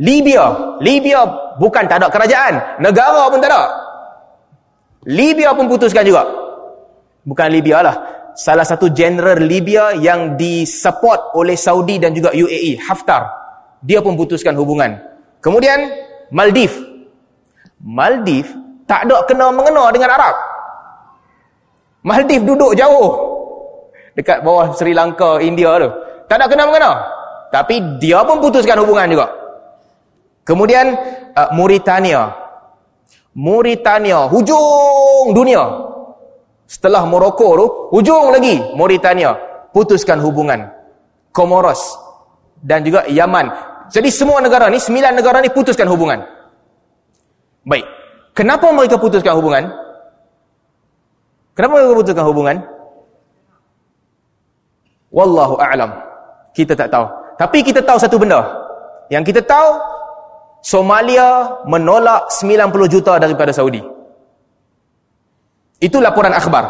[0.03, 0.75] Libya.
[0.83, 1.23] Libya
[1.55, 2.83] bukan tak ada kerajaan.
[2.83, 3.88] Negara pun tak ada.
[5.07, 6.27] Libya pun putuskan juga.
[7.23, 7.95] Bukan Libya lah.
[8.35, 13.27] Salah satu general Libya yang disupport oleh Saudi dan juga UAE, Haftar.
[13.83, 14.99] Dia pun putuskan hubungan.
[15.39, 15.91] Kemudian,
[16.31, 16.75] Maldives.
[17.79, 18.51] Maldives
[18.83, 20.35] tak ada kena mengena dengan Arab.
[22.03, 23.07] Maldives duduk jauh.
[24.15, 25.89] Dekat bawah Sri Lanka, India tu.
[26.27, 26.91] Tak ada kena mengena.
[27.49, 29.27] Tapi dia pun putuskan hubungan juga.
[30.43, 30.95] Kemudian,
[31.37, 32.48] uh, Mauritania.
[33.39, 35.63] Mauritania, hujung dunia.
[36.67, 39.31] Setelah Morocco tu, hujung lagi Mauritania.
[39.71, 40.67] Putuskan hubungan.
[41.31, 41.79] Comoros
[42.59, 43.47] dan juga Yaman.
[43.87, 46.19] Jadi semua negara ni, sembilan negara ni putuskan hubungan.
[47.63, 47.85] Baik.
[48.35, 49.71] Kenapa mereka putuskan hubungan?
[51.55, 52.57] Kenapa mereka putuskan hubungan?
[55.15, 55.95] Wallahu a'lam.
[56.53, 57.07] Kita tak tahu.
[57.39, 58.43] Tapi kita tahu satu benda.
[59.09, 59.69] Yang kita tahu
[60.59, 63.79] Somalia menolak 90 juta daripada Saudi.
[65.79, 66.67] Itu laporan akhbar.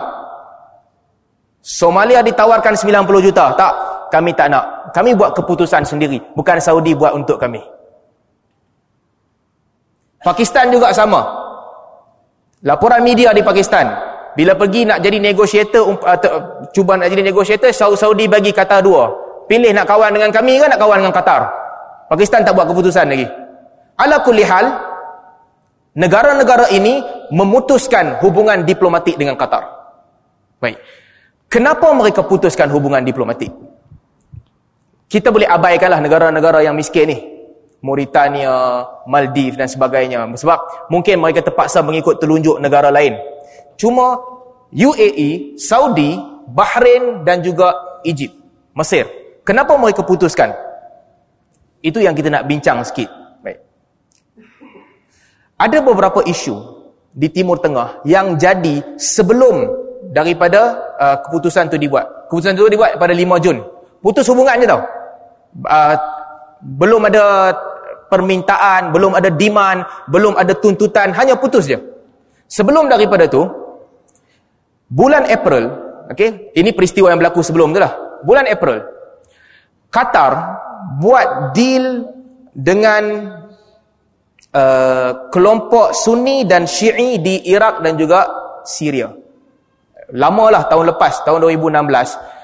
[1.60, 3.58] Somalia ditawarkan 90 juta.
[3.58, 3.73] Tak,
[4.13, 4.93] kami tak nak.
[4.93, 6.21] Kami buat keputusan sendiri.
[6.38, 7.62] Bukan Saudi buat untuk kami.
[10.21, 11.25] Pakistan juga sama.
[12.62, 13.89] Laporan media di Pakistan.
[14.38, 16.17] Bila pergi nak jadi negotiator, uh,
[16.69, 19.10] cuba nak jadi negotiator, Saudi bagi kata dua.
[19.49, 21.41] Pilih nak kawan dengan kami ke nak kawan dengan Qatar.
[22.06, 23.25] Pakistan tak buat keputusan lagi.
[23.99, 24.65] Ala kulli hal,
[25.99, 27.03] negara-negara ini
[27.35, 29.67] memutuskan hubungan diplomatik dengan Qatar.
[30.63, 30.79] Baik.
[31.51, 33.51] Kenapa mereka putuskan hubungan diplomatik?
[35.09, 37.17] Kita boleh abaikanlah negara-negara yang miskin ni.
[37.79, 40.27] Mauritania, Maldives dan sebagainya.
[40.35, 43.15] Sebab mungkin mereka terpaksa mengikut telunjuk negara lain.
[43.79, 44.19] Cuma
[44.69, 48.35] UAE, Saudi, Bahrain dan juga Egypt,
[48.75, 49.07] Mesir.
[49.47, 50.53] Kenapa mereka putuskan?
[51.79, 53.07] Itu yang kita nak bincang sikit.
[55.59, 56.55] Ada beberapa isu
[57.11, 59.67] di Timur Tengah yang jadi sebelum
[60.15, 62.31] daripada uh, keputusan itu dibuat.
[62.31, 63.57] Keputusan itu dibuat pada 5 Jun.
[63.99, 64.81] Putus hubungan je tau.
[65.67, 65.95] Uh,
[66.63, 67.51] belum ada
[68.07, 71.77] permintaan, belum ada demand, belum ada tuntutan, hanya putus je.
[72.49, 73.45] Sebelum daripada tu,
[74.89, 75.69] bulan April,
[76.09, 78.23] okay, ini peristiwa yang berlaku sebelum tu lah.
[78.25, 78.83] Bulan April,
[79.93, 80.31] Qatar
[80.99, 82.09] buat deal
[82.51, 83.03] dengan
[84.53, 88.25] uh, kelompok Sunni dan Syi'i di Iraq dan juga
[88.65, 89.09] Syria.
[90.09, 92.39] Lamalah tahun lepas, tahun 2016.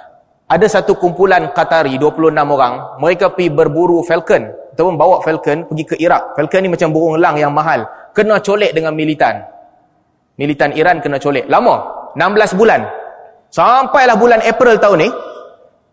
[0.46, 4.46] ada satu kumpulan Qatari 26 orang mereka pergi berburu falcon
[4.78, 8.78] ataupun bawa falcon pergi ke Iraq falcon ni macam burung elang yang mahal kena colek
[8.78, 9.42] dengan militan
[10.38, 11.82] militan Iran kena colek lama
[12.14, 12.86] 16 bulan
[13.50, 15.10] sampailah bulan April tahun ni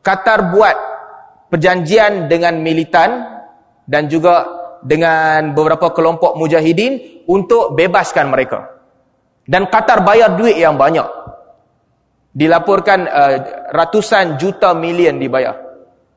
[0.04, 0.76] Qatar buat
[1.48, 3.24] perjanjian dengan militan
[3.88, 8.82] dan juga dengan beberapa kelompok mujahidin untuk bebaskan mereka.
[9.46, 11.06] Dan Qatar bayar duit yang banyak.
[12.32, 13.36] Dilaporkan uh,
[13.74, 15.52] ratusan juta million dibayar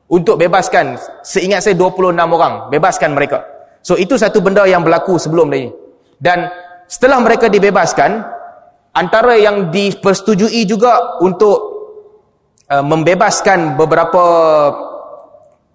[0.08, 3.44] untuk bebaskan seingat saya 26 orang bebaskan mereka.
[3.84, 5.70] So itu satu benda yang berlaku sebelum ini
[6.16, 6.48] dan
[6.88, 8.24] setelah mereka dibebaskan
[8.96, 11.58] antara yang dipersetujui juga untuk
[12.70, 14.24] uh, membebaskan beberapa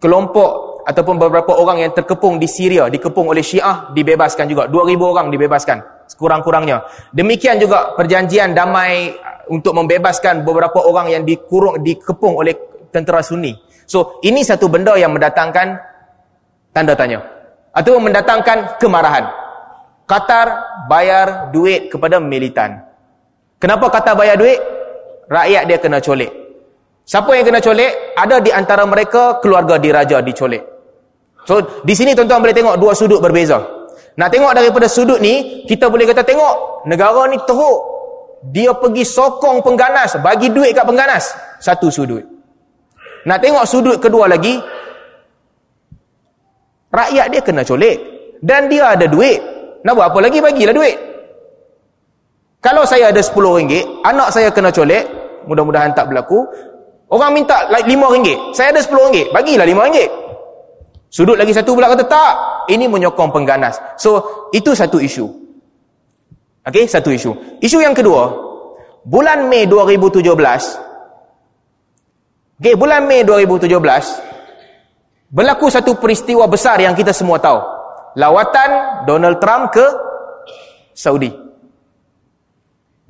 [0.02, 5.28] kelompok ataupun beberapa orang yang terkepung di Syria dikepung oleh Syiah dibebaskan juga 2000 orang
[5.30, 9.16] dibebaskan sekurang-kurangnya demikian juga perjanjian damai
[9.50, 12.56] untuk membebaskan beberapa orang yang dikurung dikepung oleh
[12.90, 13.56] tentera Sunni
[13.88, 15.80] so ini satu benda yang mendatangkan
[16.74, 17.24] tanda tanya
[17.72, 19.26] atau mendatangkan kemarahan
[20.06, 20.48] Qatar
[20.92, 22.92] bayar duit kepada militan
[23.62, 24.58] Kenapa kata bayar duit?
[25.30, 26.34] Rakyat dia kena colek.
[27.06, 28.18] Siapa yang kena colek?
[28.18, 30.66] Ada di antara mereka keluarga diraja dicolek.
[31.46, 33.58] So, di sini tuan-tuan boleh tengok dua sudut berbeza.
[34.18, 37.80] Nak tengok daripada sudut ni, kita boleh kata tengok, negara ni teruk.
[38.52, 41.34] Dia pergi sokong pengganas, bagi duit kat pengganas.
[41.62, 42.22] Satu sudut.
[43.26, 44.58] Nak tengok sudut kedua lagi,
[46.90, 47.98] rakyat dia kena colek.
[48.42, 49.38] Dan dia ada duit.
[49.86, 50.42] Nak buat apa lagi?
[50.42, 50.98] Bagilah duit.
[52.62, 55.10] Kalau saya ada RM10, anak saya kena colek,
[55.50, 56.46] mudah-mudahan tak berlaku.
[57.10, 60.21] Orang minta like RM5, saya ada RM10, bagilah RM5.
[61.12, 62.34] Sudut lagi satu pula kata tak,
[62.72, 63.76] ini menyokong pengganas.
[64.00, 65.28] So, itu satu isu.
[66.64, 67.60] Okey, satu isu.
[67.60, 68.32] Isu yang kedua,
[69.04, 70.24] bulan Mei 2017,
[72.64, 73.76] okey, bulan Mei 2017,
[75.28, 77.60] berlaku satu peristiwa besar yang kita semua tahu.
[78.16, 79.84] Lawatan Donald Trump ke
[80.96, 81.51] Saudi.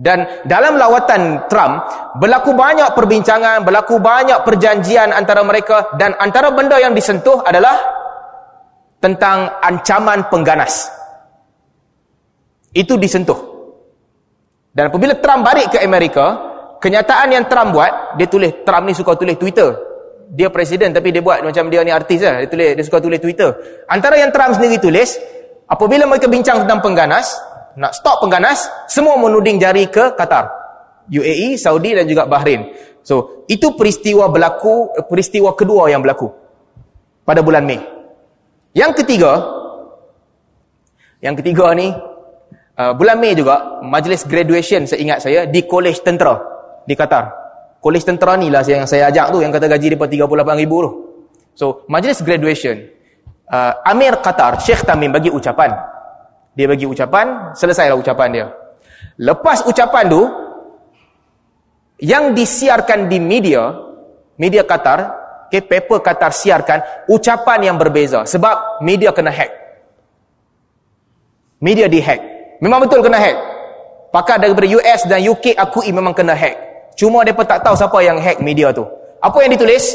[0.02, 1.86] Dan dalam lawatan Trump,
[2.18, 7.78] berlaku banyak perbincangan, berlaku banyak perjanjian antara mereka dan antara benda yang disentuh adalah
[8.98, 10.90] tentang ancaman pengganas.
[12.74, 13.38] Itu disentuh.
[14.74, 16.50] Dan apabila Trump balik ke Amerika,
[16.82, 19.70] kenyataan yang Trump buat, dia tulis, Trump ni suka tulis Twitter.
[20.34, 22.42] Dia presiden tapi dia buat macam dia ni artis lah.
[22.42, 23.54] Dia, tulis, dia suka tulis Twitter.
[23.86, 25.14] Antara yang Trump sendiri tulis,
[25.70, 30.62] apabila mereka bincang tentang pengganas, nak stop pengganas, semua menuding jari ke Qatar.
[31.12, 32.72] UAE, Saudi dan juga Bahrain.
[33.04, 36.32] So, itu peristiwa berlaku, peristiwa kedua yang berlaku
[37.26, 37.82] pada bulan Mei.
[38.72, 39.42] Yang ketiga,
[41.20, 41.92] yang ketiga ni,
[42.78, 46.40] uh, bulan Mei juga, majlis graduation seingat saya, di Kolej Tentera
[46.86, 47.42] di Qatar.
[47.82, 50.92] Kolej Tentera ni lah yang saya ajak tu, yang kata gaji dia RM38,000 tu.
[51.58, 52.78] So, majlis graduation,
[53.52, 55.74] uh, Amir Qatar, Sheikh Tamim bagi ucapan,
[56.52, 58.48] dia bagi ucapan, selesailah ucapan dia.
[59.22, 60.22] Lepas ucapan tu,
[62.02, 63.72] yang disiarkan di media,
[64.36, 65.00] media Qatar,
[65.48, 68.26] okay, paper Qatar siarkan, ucapan yang berbeza.
[68.26, 69.52] Sebab media kena hack.
[71.62, 72.20] Media dihack.
[72.58, 73.38] Memang betul kena hack.
[74.10, 76.58] Pakar daripada US dan UK akui memang kena hack.
[76.98, 78.84] Cuma mereka tak tahu siapa yang hack media tu.
[79.22, 79.94] Apa yang ditulis?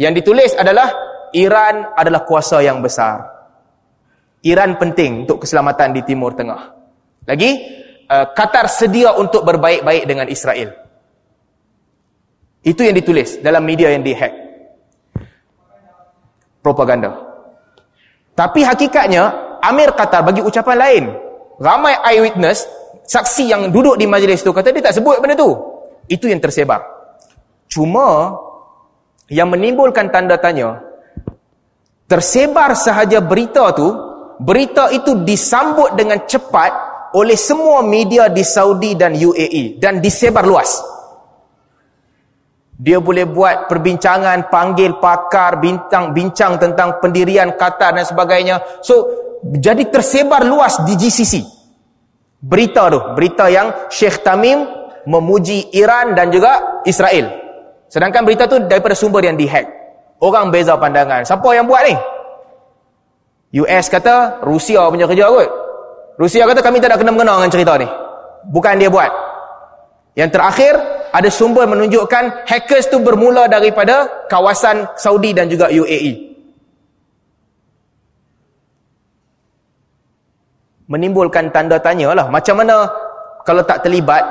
[0.00, 0.90] Yang ditulis adalah
[1.36, 3.33] Iran adalah kuasa yang besar.
[4.44, 6.76] Iran penting untuk keselamatan di Timur Tengah.
[7.24, 7.50] Lagi,
[8.12, 10.68] uh, Qatar sedia untuk berbaik-baik dengan Israel.
[12.60, 14.32] Itu yang ditulis dalam media yang dihack.
[16.60, 17.12] Propaganda.
[18.36, 21.04] Tapi hakikatnya, Amir Qatar bagi ucapan lain.
[21.60, 22.68] Ramai eyewitness,
[23.08, 25.56] saksi yang duduk di majlis itu, kata dia tak sebut benda tu.
[26.04, 26.84] Itu yang tersebar.
[27.68, 28.36] Cuma,
[29.32, 30.84] yang menimbulkan tanda tanya,
[32.08, 36.72] tersebar sahaja berita tu, berita itu disambut dengan cepat
[37.14, 40.82] oleh semua media di Saudi dan UAE dan disebar luas.
[42.74, 48.82] Dia boleh buat perbincangan, panggil pakar, bintang bincang tentang pendirian Qatar dan sebagainya.
[48.82, 49.06] So,
[49.46, 51.46] jadi tersebar luas di GCC.
[52.42, 54.66] Berita tu, berita yang Sheikh Tamim
[55.06, 57.30] memuji Iran dan juga Israel.
[57.86, 59.70] Sedangkan berita tu daripada sumber yang dihack.
[60.18, 61.22] Orang beza pandangan.
[61.22, 61.94] Siapa yang buat ni?
[63.54, 65.50] US kata Rusia punya kerja kot.
[66.18, 67.86] Rusia kata kami tak ada kena-mengena dengan cerita ni.
[68.50, 69.10] Bukan dia buat.
[70.14, 70.74] Yang terakhir,
[71.14, 76.34] ada sumber menunjukkan hackers tu bermula daripada kawasan Saudi dan juga UAE.
[80.90, 82.26] Menimbulkan tanda tanya lah.
[82.30, 82.86] Macam mana
[83.46, 84.22] kalau tak terlibat,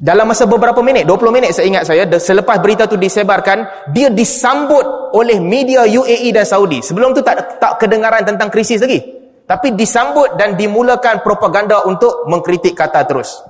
[0.00, 5.12] dalam masa beberapa minit, 20 minit saya ingat saya, selepas berita tu disebarkan, dia disambut
[5.12, 6.80] oleh media UAE dan Saudi.
[6.80, 9.02] Sebelum tu tak tak kedengaran tentang krisis lagi.
[9.44, 13.42] Tapi disambut dan dimulakan propaganda untuk mengkritik kata terus.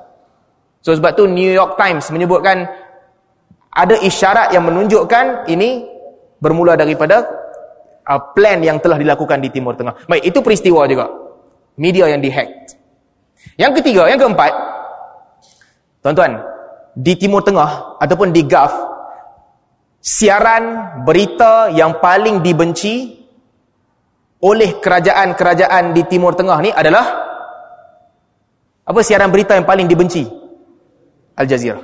[0.83, 2.67] So sebab tu New York Times menyebutkan
[3.71, 5.87] ada isyarat yang menunjukkan ini
[6.43, 7.23] bermula daripada
[8.03, 10.11] uh, plan yang telah dilakukan di Timur Tengah.
[10.11, 11.07] Baik, itu peristiwa juga.
[11.79, 12.51] Media yang dihack.
[13.57, 14.53] Yang ketiga, yang keempat,
[16.03, 16.43] Tuan-tuan,
[16.99, 18.75] di Timur Tengah ataupun di Gulf,
[20.03, 23.23] siaran berita yang paling dibenci
[24.43, 27.07] oleh kerajaan-kerajaan di Timur Tengah ni adalah
[28.83, 30.27] apa siaran berita yang paling dibenci?
[31.39, 31.79] Al Jazeera.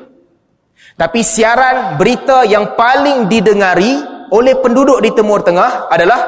[0.99, 4.03] Tapi siaran berita yang paling didengari
[4.35, 6.21] oleh penduduk di Timur Tengah adalah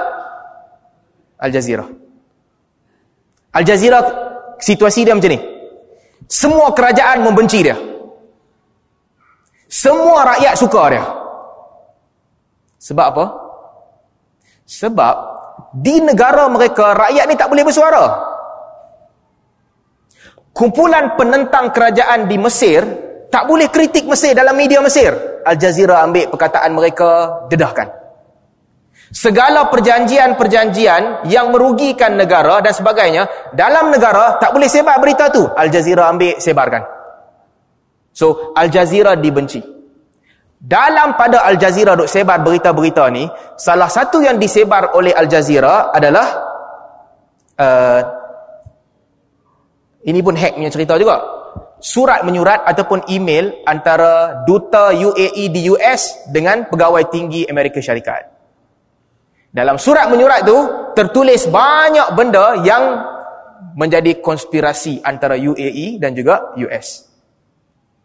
[1.42, 1.90] Al Jazeera.
[3.50, 3.98] Al Jazeera
[4.62, 5.60] situasi dia macam ni.
[6.31, 7.75] Semua kerajaan membenci dia.
[9.66, 11.05] Semua rakyat suka dia.
[12.79, 13.25] Sebab apa?
[14.62, 15.14] Sebab
[15.75, 18.05] di negara mereka rakyat ni tak boleh bersuara.
[20.55, 22.83] Kumpulan penentang kerajaan di Mesir
[23.31, 25.11] tak boleh kritik Mesir dalam media Mesir.
[25.43, 28.00] Al Jazeera ambil perkataan mereka dedahkan.
[29.11, 35.42] Segala perjanjian-perjanjian yang merugikan negara dan sebagainya, dalam negara tak boleh sebar berita tu.
[35.51, 36.83] Al Jazeera ambil sebarkan.
[38.14, 39.59] So, Al Jazeera dibenci.
[40.62, 43.27] Dalam pada Al Jazeera duk sebar berita-berita ni,
[43.59, 46.27] salah satu yang disebar oleh Al Jazeera adalah
[47.59, 48.01] uh,
[50.07, 51.18] ini pun hack punya cerita juga.
[51.83, 58.39] Surat menyurat ataupun email antara duta UAE di US dengan pegawai tinggi Amerika Syarikat.
[59.51, 60.55] Dalam surat menyurat tu
[60.95, 63.03] tertulis banyak benda yang
[63.75, 67.07] menjadi konspirasi antara UAE dan juga US.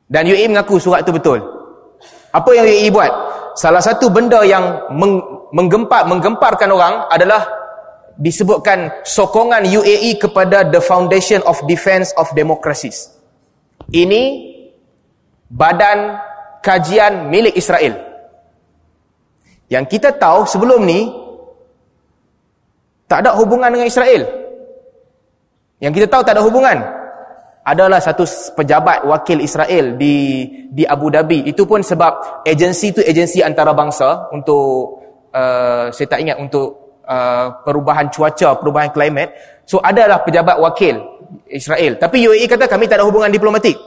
[0.05, 1.41] Dan UAE mengaku surat tu betul.
[2.33, 3.13] Apa yang UAE buat?
[3.55, 4.91] Salah satu benda yang
[5.53, 7.47] menggempar menggemparkan orang adalah
[8.19, 13.15] disebutkan sokongan UAE kepada the Foundation of Defence of Democracies.
[13.93, 14.53] Ini
[15.47, 16.19] badan
[16.59, 17.95] kajian milik Israel.
[19.69, 21.24] Yang kita tahu sebelum ni
[23.05, 24.21] tak ada hubungan dengan Israel.
[25.81, 26.77] Yang kita tahu tak ada hubungan.
[27.65, 31.49] Adalah satu pejabat wakil Israel di di Abu Dhabi.
[31.49, 35.01] Itu pun sebab agensi itu agensi antarabangsa untuk
[35.33, 39.33] uh, saya tak ingat untuk uh, perubahan cuaca, perubahan klimat.
[39.65, 41.01] So adalah pejabat wakil
[41.49, 41.97] Israel.
[41.97, 43.77] Tapi UAE kata kami tak ada hubungan diplomatik.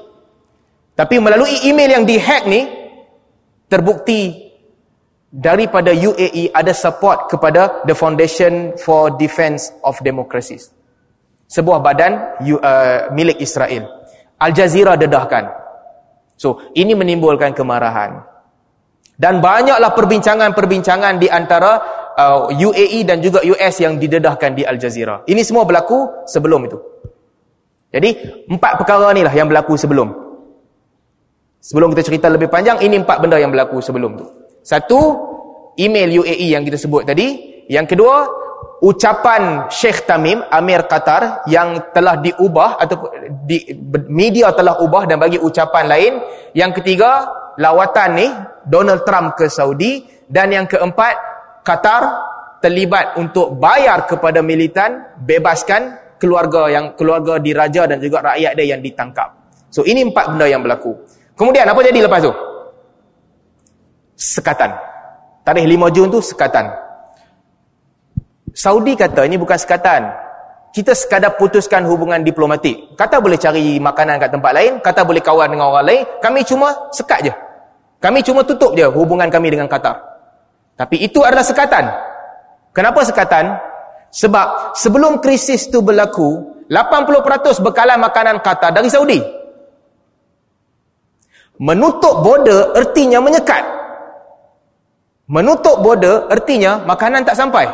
[0.98, 2.66] Tapi melalui email yang dihack ni
[3.70, 4.47] terbukti
[5.28, 10.72] daripada UAE ada support kepada the Foundation for Defence of Democracies.
[11.48, 13.88] Sebuah badan uh, milik Israel.
[14.40, 15.48] Al Jazeera dedahkan.
[16.38, 18.22] So, ini menimbulkan kemarahan.
[19.18, 21.82] Dan banyaklah perbincangan-perbincangan di antara
[22.14, 25.26] uh, UAE dan juga US yang didedahkan di Al Jazeera.
[25.26, 26.78] Ini semua berlaku sebelum itu.
[27.90, 30.08] Jadi, empat perkara inilah yang berlaku sebelum.
[31.58, 34.37] Sebelum kita cerita lebih panjang, ini empat benda yang berlaku sebelum itu.
[34.68, 35.00] Satu,
[35.80, 37.64] email UAE yang kita sebut tadi.
[37.72, 38.28] Yang kedua,
[38.84, 43.08] ucapan Sheikh Tamim, Amir Qatar yang telah diubah atau
[43.48, 43.64] di,
[44.12, 46.12] media telah ubah dan bagi ucapan lain.
[46.52, 48.28] Yang ketiga, lawatan ni
[48.68, 51.16] Donald Trump ke Saudi dan yang keempat,
[51.64, 52.02] Qatar
[52.60, 58.84] terlibat untuk bayar kepada militan bebaskan keluarga yang keluarga diraja dan juga rakyat dia yang
[58.84, 59.32] ditangkap.
[59.72, 60.92] So ini empat benda yang berlaku.
[61.32, 62.47] Kemudian apa jadi lepas tu?
[64.18, 64.74] Sekatan.
[65.46, 66.66] Tarikh 5 Jun tu sekatan.
[68.50, 70.10] Saudi kata ini bukan sekatan.
[70.74, 72.92] Kita sekadar putuskan hubungan diplomatik.
[72.98, 76.90] Kata boleh cari makanan kat tempat lain, kata boleh kawan dengan orang lain, kami cuma
[76.92, 77.32] sekat je.
[78.02, 79.96] Kami cuma tutup je hubungan kami dengan Qatar.
[80.76, 81.88] Tapi itu adalah sekatan.
[82.76, 83.58] Kenapa sekatan?
[84.12, 89.18] Sebab sebelum krisis tu berlaku, 80% bekalan makanan Qatar dari Saudi.
[91.58, 93.77] Menutup border ertinya menyekat.
[95.28, 97.68] Menutup border artinya makanan tak sampai.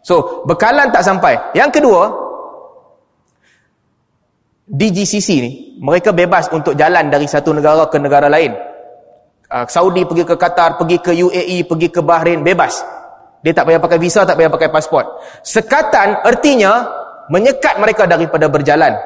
[0.00, 1.36] So, bekalan tak sampai.
[1.52, 2.02] Yang kedua,
[4.66, 5.50] di GCC ni,
[5.84, 8.56] mereka bebas untuk jalan dari satu negara ke negara lain.
[9.52, 12.80] Uh, Saudi pergi ke Qatar, pergi ke UAE, pergi ke Bahrain, bebas.
[13.44, 15.20] Dia tak payah pakai visa, tak payah pakai pasport.
[15.44, 16.88] Sekatan artinya
[17.28, 18.96] menyekat mereka daripada berjalan.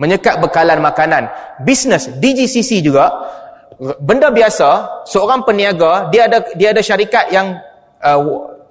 [0.00, 1.28] Menyekat bekalan makanan.
[1.60, 3.12] Bisnes, DGCC juga,
[4.00, 7.56] benda biasa seorang peniaga dia ada dia ada syarikat yang
[8.00, 8.20] uh,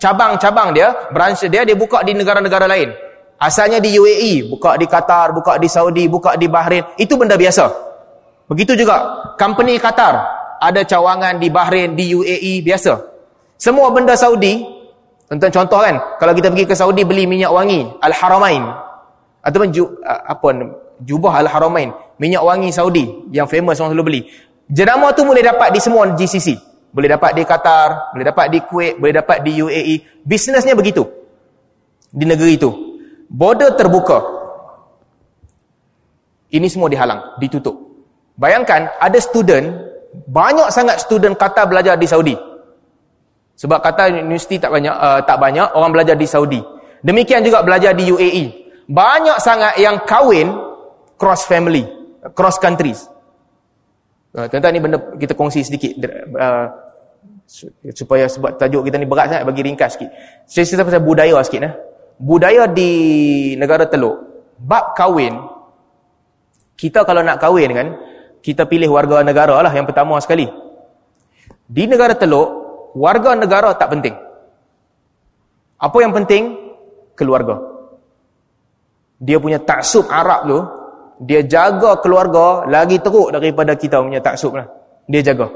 [0.01, 2.89] cabang-cabang dia branch dia dia buka di negara-negara lain
[3.37, 7.85] asalnya di UAE buka di Qatar buka di Saudi buka di Bahrain itu benda biasa
[8.45, 10.21] Begitu juga company Qatar
[10.61, 12.93] ada cawangan di Bahrain, di UAE biasa.
[13.57, 14.61] Semua benda Saudi,
[15.25, 18.61] tentang contoh kan, kalau kita pergi ke Saudi beli minyak wangi Al-Haramain
[19.41, 20.47] ataupun ju, apa
[21.01, 21.89] jubah Al-Haramain,
[22.21, 24.21] minyak wangi Saudi yang famous orang selalu beli.
[24.65, 26.57] Jenama tu boleh dapat di semua GCC.
[26.95, 30.23] Boleh dapat di Qatar, boleh dapat di Kuwait, boleh dapat di UAE.
[30.23, 31.03] Bisnesnya begitu.
[32.07, 32.71] Di negeri itu.
[33.27, 34.23] Border terbuka.
[36.55, 37.75] Ini semua dihalang, ditutup.
[38.39, 39.75] Bayangkan ada student,
[40.23, 42.35] banyak sangat student Qatar belajar di Saudi.
[43.59, 46.63] Sebab Qatar universiti tak banyak uh, tak banyak orang belajar di Saudi.
[47.03, 48.45] Demikian juga belajar di UAE.
[48.87, 50.51] Banyak sangat yang kahwin
[51.19, 51.83] cross family,
[52.31, 53.07] cross countries.
[54.35, 55.95] Uh, tuan-tuan ni benda kita kongsi sedikit
[56.35, 56.67] uh,
[57.95, 60.11] supaya sebab tajuk kita ni berat sangat bagi ringkas sikit.
[60.43, 61.73] Saya cerita pasal budaya sikit eh.
[62.19, 62.91] Budaya di
[63.55, 64.19] negara Teluk,
[64.59, 65.55] bab kahwin
[66.75, 67.87] kita kalau nak kahwin kan,
[68.43, 70.45] kita pilih warga negara lah yang pertama sekali.
[71.65, 72.47] Di negara teluk,
[72.93, 74.15] warga negara tak penting.
[75.79, 76.53] Apa yang penting?
[77.15, 77.57] Keluarga.
[79.23, 80.59] Dia punya taksub Arab tu,
[81.21, 84.67] dia jaga keluarga lagi teruk daripada kita punya taksub lah.
[85.07, 85.47] Dia jaga.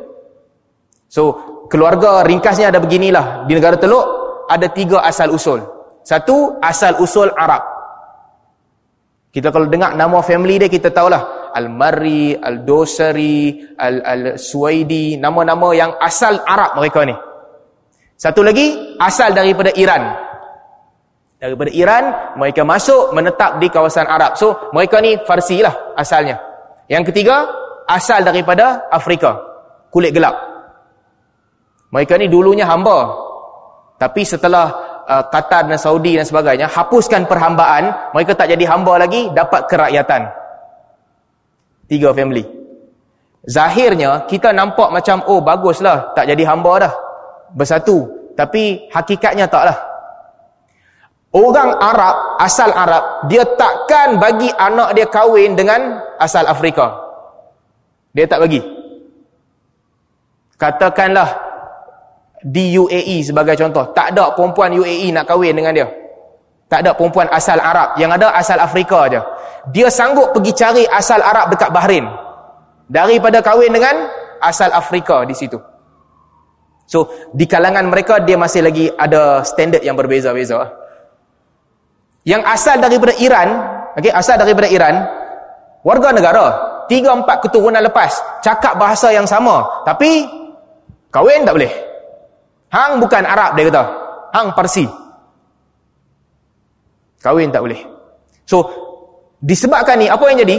[1.10, 1.36] So,
[1.68, 3.50] keluarga ringkasnya ada beginilah.
[3.50, 4.06] Di negara teluk,
[4.48, 5.60] ada tiga asal usul.
[6.06, 7.66] Satu, asal usul Arab.
[9.30, 11.54] Kita kalau dengar nama family dia, kita tahulah.
[11.54, 17.18] Al-Marri, Al-Dosari, Al-Suwaidi, nama-nama yang asal Arab mereka ni.
[18.14, 20.29] Satu lagi, asal daripada Iran.
[21.40, 24.36] Daripada Iran, mereka masuk menetap di kawasan Arab.
[24.36, 26.36] So, mereka ni Farsi lah asalnya.
[26.92, 27.48] Yang ketiga,
[27.88, 29.40] asal daripada Afrika.
[29.88, 30.36] Kulit gelap.
[31.96, 33.16] Mereka ni dulunya hamba.
[33.96, 34.68] Tapi setelah
[35.08, 40.28] uh, Qatar dan Saudi dan sebagainya, hapuskan perhambaan, mereka tak jadi hamba lagi, dapat kerakyatan.
[41.88, 42.44] Tiga family.
[43.48, 46.94] Zahirnya, kita nampak macam, oh baguslah, tak jadi hamba dah.
[47.56, 48.06] Bersatu.
[48.36, 49.89] Tapi hakikatnya taklah.
[51.30, 56.90] Orang Arab, asal Arab, dia takkan bagi anak dia kahwin dengan asal Afrika.
[58.18, 58.58] Dia tak bagi.
[60.58, 61.30] Katakanlah,
[62.42, 65.88] di UAE sebagai contoh, tak ada perempuan UAE nak kahwin dengan dia.
[66.70, 67.98] Tak ada perempuan asal Arab.
[68.02, 69.22] Yang ada asal Afrika aja.
[69.70, 72.06] Dia sanggup pergi cari asal Arab dekat Bahrain.
[72.90, 74.10] Daripada kahwin dengan
[74.42, 75.58] asal Afrika di situ.
[76.90, 80.89] So, di kalangan mereka dia masih lagi ada standard yang berbeza-beza.
[82.28, 83.50] Yang asal daripada Iran,
[83.96, 84.96] okay, asal daripada Iran,
[85.84, 86.46] warga negara,
[86.92, 89.84] tiga empat keturunan lepas, cakap bahasa yang sama.
[89.88, 90.28] Tapi,
[91.14, 91.74] kahwin tak boleh.
[92.70, 93.84] Hang bukan Arab, dia kata.
[94.36, 94.86] Hang Parsi.
[97.20, 97.82] Kahwin tak boleh.
[98.46, 98.68] So,
[99.42, 100.58] disebabkan ni, apa yang jadi?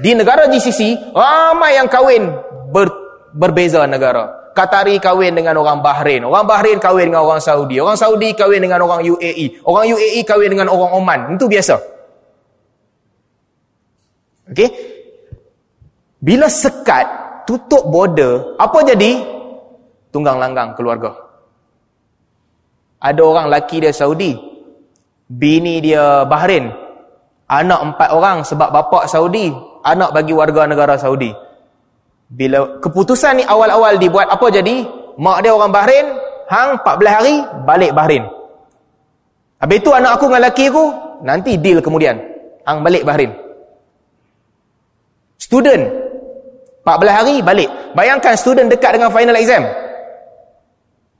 [0.00, 2.32] Di negara GCC, ramai yang kahwin
[2.72, 2.88] ber,
[3.36, 4.41] berbeza negara.
[4.52, 6.20] Qatari kahwin dengan orang Bahrain.
[6.24, 7.80] Orang Bahrain kahwin dengan orang Saudi.
[7.80, 9.64] Orang Saudi kahwin dengan orang UAE.
[9.64, 11.20] Orang UAE kahwin dengan orang Oman.
[11.36, 11.80] Itu biasa.
[14.52, 14.68] Okey?
[16.22, 17.06] Bila sekat,
[17.48, 19.18] tutup border, apa jadi?
[20.14, 21.16] Tunggang langgang keluarga.
[23.02, 24.38] Ada orang laki dia Saudi,
[25.26, 26.70] bini dia Bahrain,
[27.50, 29.50] anak empat orang sebab bapa Saudi,
[29.82, 31.34] anak bagi warga negara Saudi.
[32.32, 34.88] Bila keputusan ni awal-awal dibuat, apa jadi?
[35.20, 36.06] Mak dia orang Bahrain,
[36.48, 37.34] hang 14 hari,
[37.68, 38.24] balik Bahrain.
[39.60, 40.84] Habis itu anak aku dengan lelaki aku,
[41.20, 42.16] nanti deal kemudian.
[42.64, 43.36] Hang balik Bahrain.
[45.36, 45.84] Student,
[46.88, 47.68] 14 hari, balik.
[47.92, 49.68] Bayangkan student dekat dengan final exam.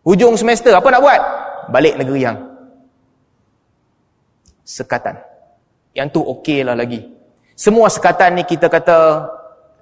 [0.02, 1.20] Hujung semester, apa nak buat?
[1.68, 2.52] Balik negeri hang
[4.72, 5.18] sekatan.
[5.92, 7.04] Yang tu okey lah lagi.
[7.52, 9.28] Semua sekatan ni kita kata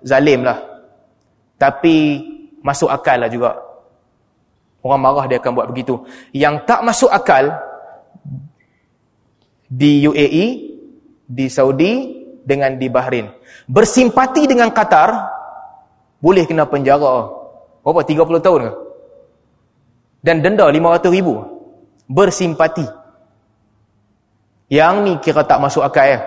[0.03, 0.59] zalim lah.
[1.61, 1.97] Tapi
[2.65, 3.53] masuk akal lah juga.
[4.81, 6.01] Orang marah dia akan buat begitu.
[6.33, 7.53] Yang tak masuk akal
[9.69, 10.47] di UAE,
[11.29, 13.29] di Saudi dengan di Bahrain.
[13.69, 15.13] Bersimpati dengan Qatar
[16.17, 17.29] boleh kena penjara.
[17.85, 18.01] Berapa?
[18.09, 18.73] 30 tahun ke?
[20.25, 21.45] Dan denda 500 ribu.
[22.09, 22.89] Bersimpati.
[24.73, 26.25] Yang ni kira tak masuk akal ya.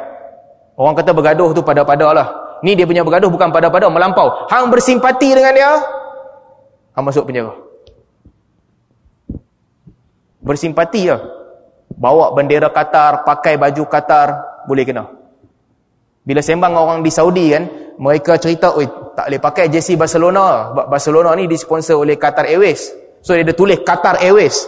[0.77, 2.42] Orang kata bergaduh tu pada-pada lah.
[2.64, 4.47] Ni dia punya bergaduh bukan pada-pada, melampau.
[4.47, 5.72] Hang bersimpati dengan dia,
[6.95, 7.51] hang masuk penjara.
[10.39, 11.20] Bersimpati lah.
[11.93, 14.28] Bawa bendera Qatar, pakai baju Qatar,
[14.64, 15.05] boleh kena.
[16.24, 17.68] Bila sembang orang di Saudi kan,
[17.99, 20.74] mereka cerita, oi tak boleh pakai jersey Barcelona.
[20.74, 22.89] Barcelona ni disponsor oleh Qatar Airways.
[23.22, 24.66] So dia ada tulis Qatar Airways.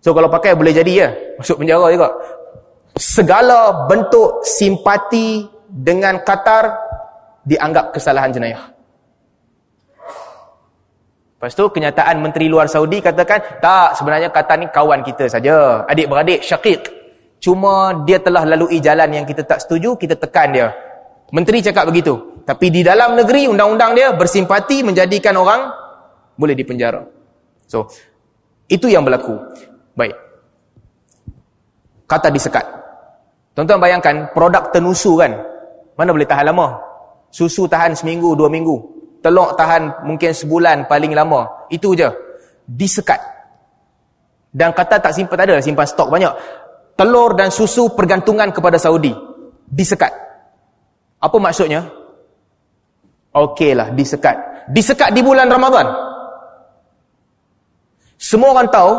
[0.00, 1.08] So kalau pakai boleh jadi ya.
[1.36, 2.08] Masuk penjara juga
[2.96, 6.72] segala bentuk simpati dengan Qatar
[7.46, 8.74] dianggap kesalahan jenayah.
[11.36, 15.86] Lepas tu kenyataan Menteri Luar Saudi katakan, tak sebenarnya Qatar ni kawan kita saja.
[15.86, 16.90] Adik-beradik, syakik.
[17.38, 20.72] Cuma dia telah lalui jalan yang kita tak setuju, kita tekan dia.
[21.30, 22.18] Menteri cakap begitu.
[22.42, 25.70] Tapi di dalam negeri, undang-undang dia bersimpati menjadikan orang
[26.40, 27.04] boleh dipenjara.
[27.68, 27.90] So,
[28.66, 29.36] itu yang berlaku.
[29.92, 30.16] Baik.
[32.08, 32.64] Kata disekat.
[33.52, 35.36] Tuan-tuan bayangkan, produk tenusu kan,
[36.00, 36.95] mana boleh tahan lama?
[37.30, 38.96] Susu tahan seminggu, dua minggu
[39.26, 41.66] telur tahan mungkin sebulan paling lama.
[41.66, 42.06] Itu je.
[42.62, 43.18] Disekat.
[44.54, 46.30] Dan kata tak simpan, tak ada simpan stok banyak.
[46.94, 49.10] Telur dan susu pergantungan kepada Saudi.
[49.66, 50.14] Disekat.
[51.18, 51.82] Apa maksudnya?
[53.34, 54.70] Okeylah, disekat.
[54.70, 55.90] Disekat di bulan Ramadan.
[58.16, 58.92] Semua orang tahu,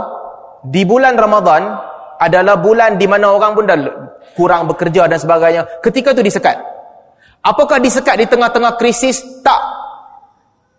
[0.70, 1.74] di bulan Ramadan
[2.22, 3.78] adalah bulan di mana orang pun dah
[4.38, 5.66] kurang bekerja dan sebagainya.
[5.82, 6.77] Ketika itu disekat.
[7.48, 9.24] Apakah disekat di tengah-tengah krisis?
[9.40, 9.62] Tak.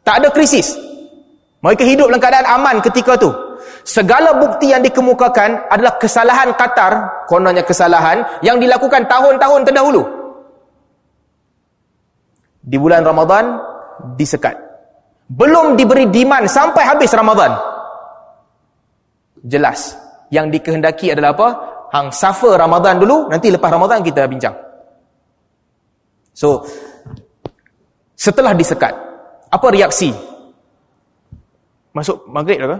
[0.04, 0.76] Tak ada krisis.
[1.64, 3.32] Mereka hidup dalam keadaan aman ketika tu.
[3.88, 10.04] Segala bukti yang dikemukakan adalah kesalahan Qatar, kononnya kesalahan, yang dilakukan tahun-tahun terdahulu.
[12.60, 13.56] Di bulan Ramadan,
[14.20, 14.60] disekat.
[15.24, 17.56] Belum diberi diman sampai habis Ramadan.
[19.40, 19.96] Jelas.
[20.28, 21.48] Yang dikehendaki adalah apa?
[21.96, 24.67] Hang suffer Ramadan dulu, nanti lepas Ramadan kita bincang.
[26.38, 26.62] So,
[28.14, 28.94] setelah disekat,
[29.50, 30.14] apa reaksi?
[31.90, 32.78] Masuk maghrib lah ke?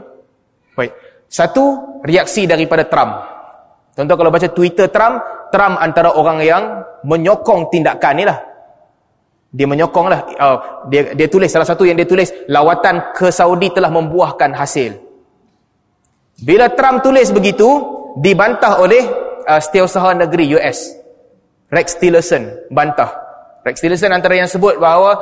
[0.79, 0.93] Baik.
[1.27, 3.19] Satu, reaksi daripada Trump.
[3.99, 8.39] Contoh kalau baca Twitter Trump, Trump antara orang yang menyokong tindakan ni lah.
[9.51, 10.21] Dia menyokong lah.
[10.39, 14.95] Uh, dia, dia tulis, salah satu yang dia tulis, lawatan ke Saudi telah membuahkan hasil.
[16.47, 17.67] Bila Trump tulis begitu,
[18.23, 19.03] dibantah oleh
[19.51, 20.95] uh, setiausaha negeri US.
[21.75, 23.28] Rex Tillerson bantah.
[23.69, 25.21] Rex Tillerson antara yang sebut bahawa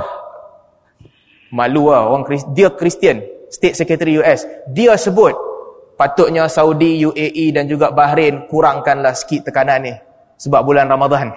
[1.51, 2.23] malu lah orang
[2.55, 3.19] dia Kristian
[3.51, 5.35] State Secretary US dia sebut
[5.99, 9.95] patutnya Saudi UAE dan juga Bahrain kurangkanlah sikit tekanan ni
[10.39, 11.35] sebab bulan Ramadan.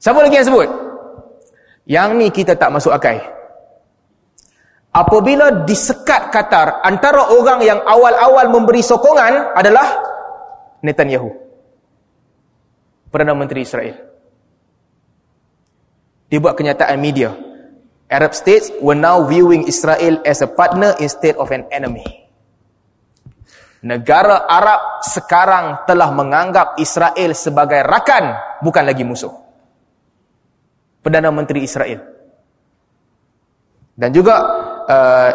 [0.00, 0.68] Siapa lagi yang sebut?
[1.84, 3.18] Yang ni kita tak masuk akal.
[4.94, 9.88] Apabila disekat Qatar antara orang yang awal-awal memberi sokongan adalah
[10.80, 11.30] Netanyahu.
[13.12, 14.11] Perdana Menteri Israel
[16.32, 17.36] dia buat kenyataan media.
[18.08, 22.24] Arab states were now viewing Israel as a partner instead of an enemy.
[23.84, 28.32] Negara Arab sekarang telah menganggap Israel sebagai rakan,
[28.64, 29.32] bukan lagi musuh.
[31.04, 32.00] Perdana Menteri Israel.
[33.92, 34.36] Dan juga
[34.88, 35.30] uh,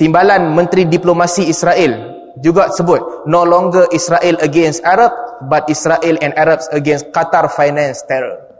[0.00, 1.92] timbalan Menteri Diplomasi Israel
[2.40, 5.12] juga sebut no longer Israel against Arab
[5.44, 8.51] but Israel and Arabs against Qatar finance terror.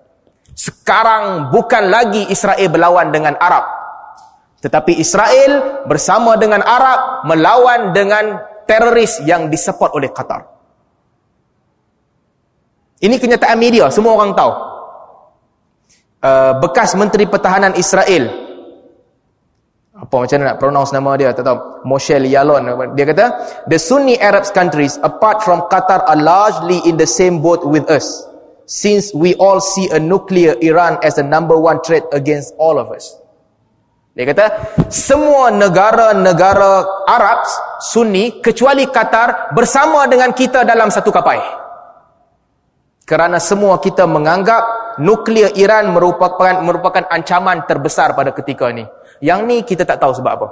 [0.53, 3.65] Sekarang bukan lagi Israel berlawan dengan Arab.
[4.63, 8.39] Tetapi Israel bersama dengan Arab melawan dengan
[8.69, 10.47] teroris yang disupport oleh Qatar.
[13.03, 14.53] Ini kenyataan media, semua orang tahu.
[16.23, 18.31] Uh, bekas Menteri Pertahanan Israel,
[19.99, 21.83] apa macam mana nak pronounce nama dia, tak tahu.
[21.83, 23.27] Moshe Yalon, dia kata,
[23.67, 28.32] The Sunni Arab countries apart from Qatar are largely in the same boat with us
[28.73, 32.89] since we all see a nuclear Iran as the number one threat against all of
[32.89, 33.21] us.
[34.17, 34.47] Dia kata,
[34.89, 37.45] semua negara-negara Arab,
[37.81, 41.41] Sunni, kecuali Qatar, bersama dengan kita dalam satu kapal.
[43.05, 48.89] Kerana semua kita menganggap nuklear Iran merupakan merupakan ancaman terbesar pada ketika ini.
[49.21, 50.49] Yang ni kita tak tahu sebab apa.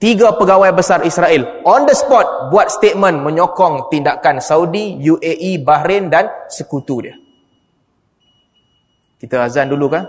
[0.00, 6.28] Tiga pegawai besar Israel on the spot buat statement menyokong tindakan Saudi, UAE, Bahrain dan
[6.48, 7.27] sekutu dia.
[9.18, 10.06] Kita azan dulu kan?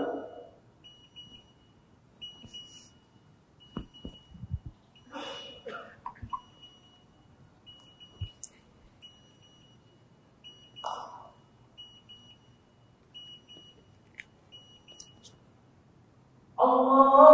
[16.60, 17.29] Allah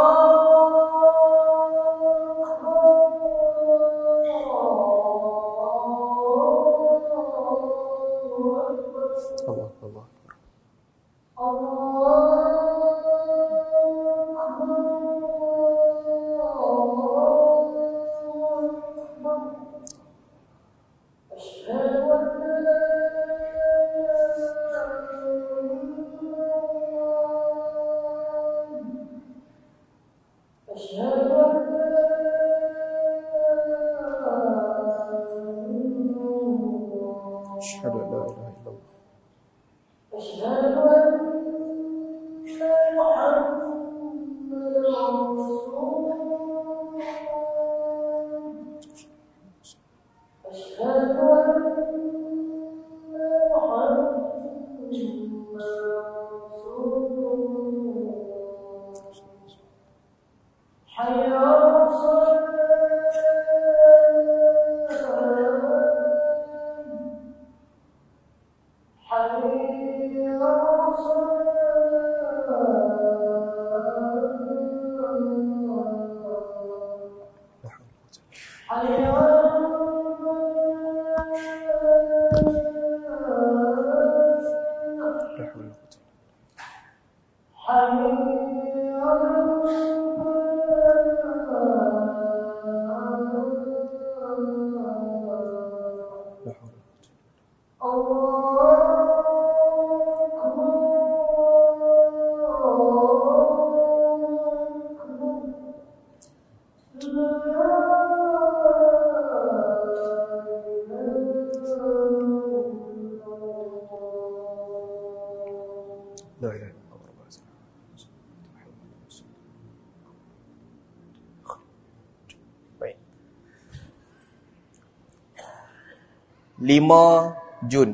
[126.67, 127.91] 5 Jun.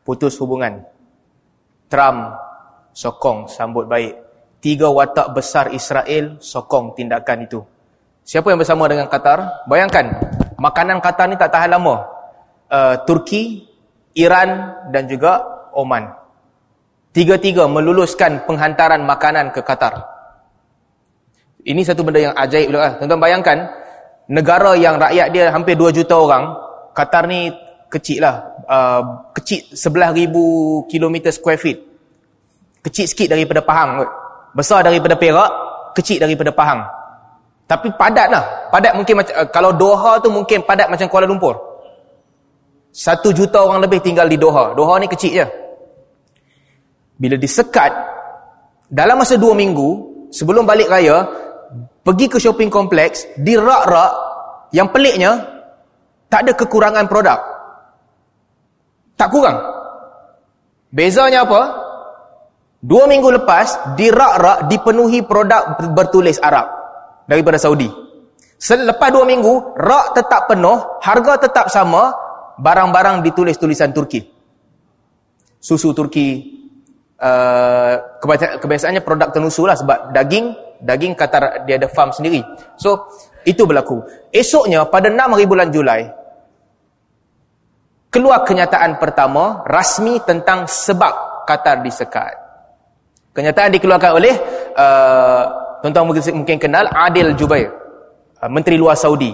[0.00, 0.80] Putus hubungan.
[1.92, 2.32] Trump
[2.96, 4.16] sokong sambut baik.
[4.64, 7.60] Tiga watak besar Israel sokong tindakan itu.
[8.24, 9.68] Siapa yang bersama dengan Qatar?
[9.68, 10.16] Bayangkan
[10.56, 12.08] makanan Qatar ni tak tahan lama.
[12.70, 13.68] Uh, Turki
[14.16, 15.44] Iran dan juga
[15.76, 16.08] Oman.
[17.10, 20.08] Tiga-tiga meluluskan penghantaran makanan ke Qatar.
[21.60, 23.68] Ini satu benda yang ajaib lah tuan-tuan bayangkan
[24.30, 26.69] negara yang rakyat dia hampir 2 juta orang
[27.00, 27.48] Qatar ni
[27.88, 28.60] kecil lah.
[28.68, 30.28] Uh, kecil 11,000
[30.84, 31.80] km square feet.
[32.84, 34.04] Kecil sikit daripada Pahang.
[34.52, 35.50] Besar daripada Perak,
[35.96, 36.84] kecil daripada Pahang.
[37.64, 38.68] Tapi padat lah.
[38.68, 41.56] Padat mungkin macam, uh, kalau Doha tu mungkin padat macam Kuala Lumpur.
[42.92, 44.76] Satu juta orang lebih tinggal di Doha.
[44.76, 45.46] Doha ni kecil je.
[47.16, 47.92] Bila disekat,
[48.90, 49.88] dalam masa dua minggu,
[50.34, 51.24] sebelum balik raya,
[52.02, 54.12] pergi ke shopping kompleks, di rak-rak,
[54.74, 55.49] yang peliknya,
[56.30, 57.38] tak ada kekurangan produk.
[59.18, 59.58] Tak kurang.
[60.88, 61.60] Bezanya apa?
[62.80, 66.64] Dua minggu lepas, di rak-rak dipenuhi produk bertulis Arab
[67.28, 67.92] daripada Saudi.
[68.56, 72.12] Selepas dua minggu, rak tetap penuh, harga tetap sama,
[72.56, 74.24] barang-barang ditulis tulisan Turki.
[75.60, 76.40] Susu Turki,
[77.20, 77.94] uh,
[78.60, 82.40] kebiasaannya produk tenusu lah sebab daging, daging kata dia ada farm sendiri.
[82.80, 83.12] So,
[83.44, 84.04] itu berlaku.
[84.32, 86.19] Esoknya, pada 6 hari bulan Julai,
[88.10, 92.34] keluar kenyataan pertama rasmi tentang sebab Qatar disekat.
[93.30, 94.34] Kenyataan dikeluarkan oleh
[94.74, 95.42] uh,
[95.80, 97.70] tuan-tuan mungkin, mungkin kenal Adil Jubair,
[98.42, 99.30] uh, Menteri Luar Saudi.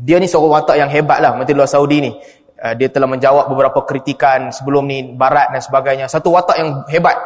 [0.00, 2.12] Dia ni seorang watak yang hebat lah, Menteri Luar Saudi ni.
[2.60, 6.08] Uh, dia telah menjawab beberapa kritikan sebelum ni, Barat dan sebagainya.
[6.08, 7.16] Satu watak yang hebat.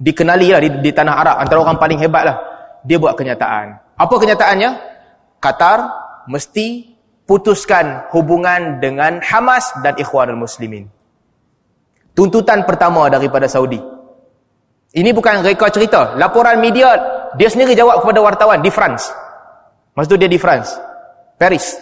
[0.00, 2.36] Dikenali lah di, di tanah Arab, antara orang paling hebat lah.
[2.86, 3.98] Dia buat kenyataan.
[3.98, 4.70] Apa kenyataannya?
[5.42, 5.78] Qatar
[6.30, 6.89] mesti
[7.30, 10.90] putuskan hubungan dengan Hamas dan Ikhwanul Muslimin.
[12.10, 13.78] Tuntutan pertama daripada Saudi.
[14.90, 16.18] Ini bukan reka cerita.
[16.18, 16.90] Laporan media,
[17.38, 19.14] dia sendiri jawab kepada wartawan di France.
[19.94, 20.74] Masa tu dia di France.
[21.38, 21.78] Paris.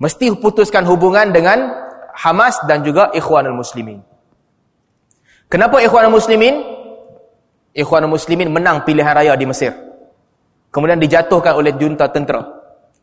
[0.00, 1.68] Mesti putuskan hubungan dengan
[2.16, 4.00] Hamas dan juga Ikhwanul Muslimin.
[5.52, 6.64] Kenapa Ikhwanul Muslimin?
[7.76, 9.76] Ikhwanul Muslimin menang pilihan raya di Mesir.
[10.72, 12.40] Kemudian dijatuhkan oleh junta tentera.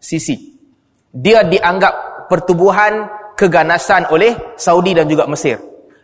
[0.01, 0.54] Sisi
[1.15, 3.07] dia dianggap pertubuhan
[3.39, 5.55] keganasan oleh Saudi dan juga Mesir.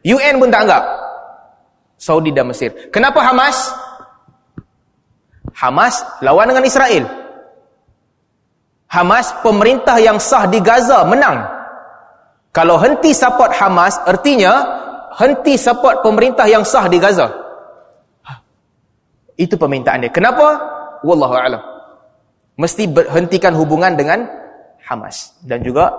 [0.08, 0.84] UN pun tak anggap.
[2.00, 2.72] Saudi dan Mesir.
[2.90, 3.76] Kenapa Hamas?
[5.52, 7.06] Hamas lawan dengan Israel.
[8.88, 11.44] Hamas pemerintah yang sah di Gaza menang.
[12.52, 14.52] Kalau henti support Hamas, artinya
[15.16, 17.32] henti support pemerintah yang sah di Gaza.
[19.40, 20.12] Itu permintaan dia.
[20.12, 20.60] Kenapa?
[21.04, 21.62] Wallahu a'lam.
[22.60, 24.41] Mesti berhentikan hubungan dengan
[24.92, 25.96] Hamas dan juga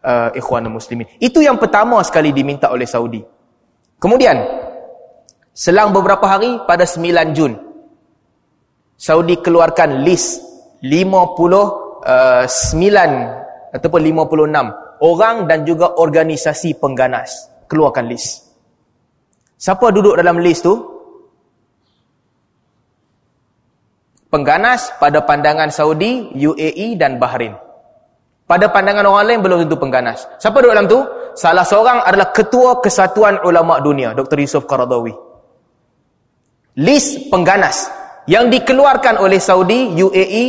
[0.00, 1.04] uh, Ikhwanul Muslimin.
[1.20, 3.20] Itu yang pertama sekali diminta oleh Saudi.
[4.00, 4.40] Kemudian
[5.52, 7.52] selang beberapa hari pada 9 Jun
[8.98, 10.42] Saudi keluarkan list
[10.82, 12.46] 59 uh,
[13.70, 18.50] ataupun 56 orang dan juga organisasi pengganas keluarkan list.
[19.54, 20.74] Siapa duduk dalam list tu?
[24.28, 27.67] Pengganas pada pandangan Saudi, UAE dan Bahrain.
[28.48, 30.24] Pada pandangan orang lain belum tentu pengganas.
[30.40, 31.04] Siapa duduk dalam tu?
[31.36, 34.40] Salah seorang adalah Ketua Kesatuan Ulama Dunia, Dr.
[34.40, 35.12] Yusuf Qaradawi.
[36.80, 37.92] List pengganas
[38.24, 40.44] yang dikeluarkan oleh Saudi, UAE,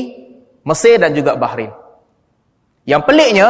[0.64, 1.76] Mesir dan juga Bahrain.
[2.88, 3.48] Yang peliknya,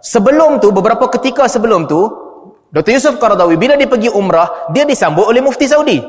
[0.00, 2.08] Sebelum tu, beberapa ketika sebelum tu,
[2.72, 2.96] Dr.
[2.96, 6.00] Yusuf Qaradawi, bila dia pergi umrah, dia disambut oleh mufti Saudi.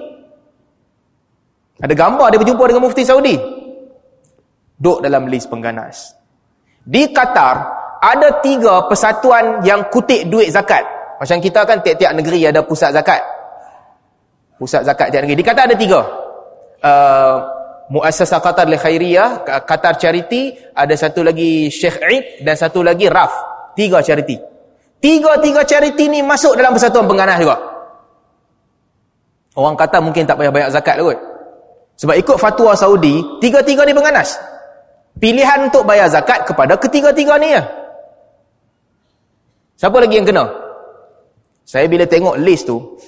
[1.81, 3.35] Ada gambar dia berjumpa dengan mufti Saudi.
[4.79, 6.15] Duduk dalam list pengganas.
[6.81, 7.55] Di Qatar,
[8.01, 10.81] ada tiga persatuan yang kutip duit zakat.
[11.21, 13.21] Macam kita kan tiap-tiap negeri ada pusat zakat.
[14.57, 15.37] Pusat zakat tiap negeri.
[15.37, 16.01] Di Qatar ada tiga.
[16.81, 17.35] Uh,
[17.91, 23.51] Muassasah Qatar Le Khairiyah, Qatar Charity, ada satu lagi Sheikh Eid dan satu lagi RAF.
[23.75, 24.39] Tiga charity.
[25.01, 27.57] Tiga-tiga charity ni masuk dalam persatuan pengganas juga.
[29.57, 31.19] Orang kata mungkin tak payah banyak zakat lah kot.
[31.99, 34.39] Sebab ikut fatwa Saudi, tiga-tiga ni pengganas.
[35.19, 37.63] Pilihan untuk bayar zakat kepada ketiga-tiga ni ya.
[39.75, 40.45] Siapa lagi yang kena?
[41.65, 42.99] Saya bila tengok list tu,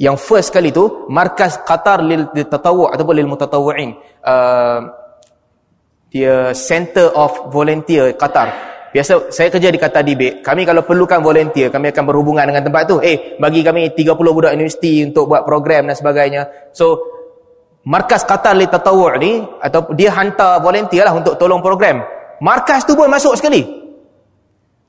[0.00, 3.90] yang first kali tu, Markas Qatar lil Tatawu' ataupun lil Mutatawu'in.
[4.22, 4.80] Uh,
[6.12, 8.72] dia Center of Volunteer Qatar.
[8.92, 10.44] Biasa saya kerja di Kata Debate.
[10.44, 13.00] Kami kalau perlukan volunteer, kami akan berhubungan dengan tempat tu.
[13.00, 16.68] Eh, bagi kami 30 budak universiti untuk buat program dan sebagainya.
[16.76, 17.00] So,
[17.86, 22.02] markas Qatar li tatawu' ni atau dia hantar volunteer lah untuk tolong program.
[22.42, 23.62] Markas tu pun masuk sekali.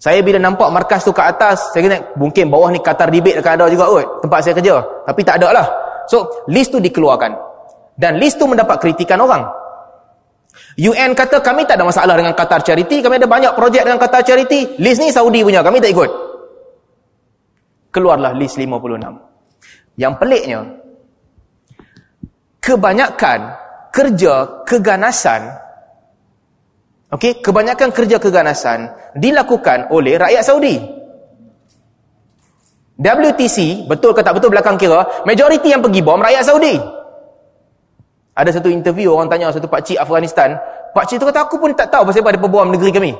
[0.03, 3.51] Saya bila nampak markas tu kat atas, saya kata mungkin bawah ni Qatar Debate akan
[3.55, 4.75] ada juga kot, tempat saya kerja.
[5.07, 5.67] Tapi tak ada lah.
[6.11, 7.31] So, list tu dikeluarkan.
[7.95, 9.47] Dan list tu mendapat kritikan orang.
[10.75, 14.27] UN kata kami tak ada masalah dengan Qatar Charity, kami ada banyak projek dengan Qatar
[14.27, 14.75] Charity.
[14.83, 16.09] List ni Saudi punya, kami tak ikut.
[17.95, 19.07] Keluarlah list 56.
[19.95, 20.59] Yang peliknya,
[22.63, 23.59] kebanyakan
[23.91, 25.59] kerja keganasan,
[27.11, 28.87] okay, kebanyakan kerja keganasan
[29.19, 30.79] dilakukan oleh rakyat Saudi.
[33.03, 36.79] WTC, betul ke tak betul belakang kira, majoriti yang pergi bom rakyat Saudi.
[38.33, 40.55] Ada satu interview orang tanya satu pakcik Afghanistan.
[40.95, 43.11] Pakcik tu kata aku pun tak tahu pasal apa dia bom negeri kami.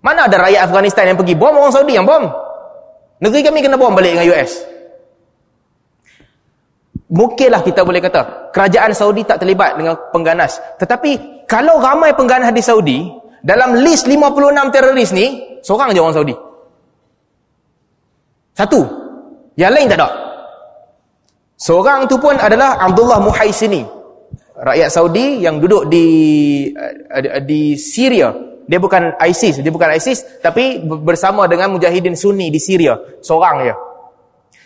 [0.00, 2.26] Mana ada rakyat Afghanistan yang pergi bom orang Saudi yang bom.
[3.22, 4.77] Negeri kami kena bom balik dengan US.
[7.08, 10.60] Mungkinlah kita boleh kata kerajaan Saudi tak terlibat dengan pengganas.
[10.76, 12.98] Tetapi kalau ramai pengganas di Saudi
[13.40, 16.34] dalam list 56 teroris ni seorang je orang Saudi.
[18.52, 18.80] Satu.
[19.56, 20.08] Yang lain tak ada.
[21.58, 23.82] Seorang tu pun adalah Abdullah Muhaisini
[24.58, 26.06] rakyat Saudi yang duduk di
[26.74, 28.34] uh, di Syria.
[28.68, 33.72] Dia bukan ISIS, dia bukan ISIS tapi bersama dengan mujahidin Sunni di Syria, seorang ya.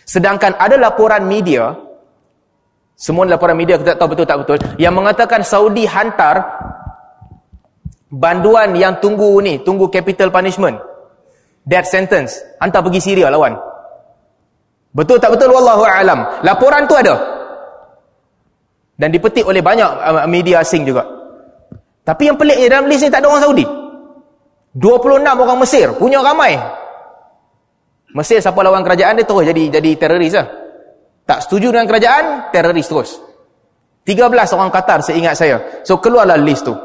[0.03, 1.71] Sedangkan ada laporan media
[3.03, 4.57] semua laporan media kita tak tahu betul tak betul.
[4.79, 6.39] Yang mengatakan Saudi hantar
[8.07, 10.79] banduan yang tunggu ni, tunggu capital punishment.
[11.67, 13.59] Death sentence, hantar pergi Syria lawan.
[14.95, 15.51] Betul tak betul?
[15.51, 16.47] Wallahu alam.
[16.47, 17.19] Laporan tu ada.
[18.95, 21.03] Dan dipetik oleh banyak uh, media asing juga.
[22.07, 23.65] Tapi yang peliknya dalam list ni tak ada orang Saudi.
[24.79, 25.91] 26 orang Mesir.
[25.99, 26.55] Punya ramai.
[28.15, 30.62] Mesir siapa lawan kerajaan dia terus jadi jadi teroris lah
[31.23, 33.09] tak setuju dengan kerajaan teroris terus
[34.03, 36.75] 13 orang Qatar seingat saya so keluarlah list tu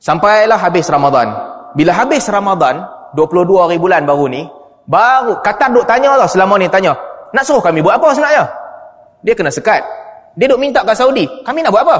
[0.00, 1.32] sampailah habis Ramadan
[1.76, 4.42] bila habis Ramadan 22 hari bulan baru ni
[4.88, 6.96] baru Qatar duk tanya lah selama ni tanya
[7.36, 8.66] nak suruh kami buat apa sebenarnya
[9.26, 9.82] dia kena sekat.
[10.38, 11.26] Dia duk minta kat Saudi.
[11.42, 11.98] Kami nak buat apa?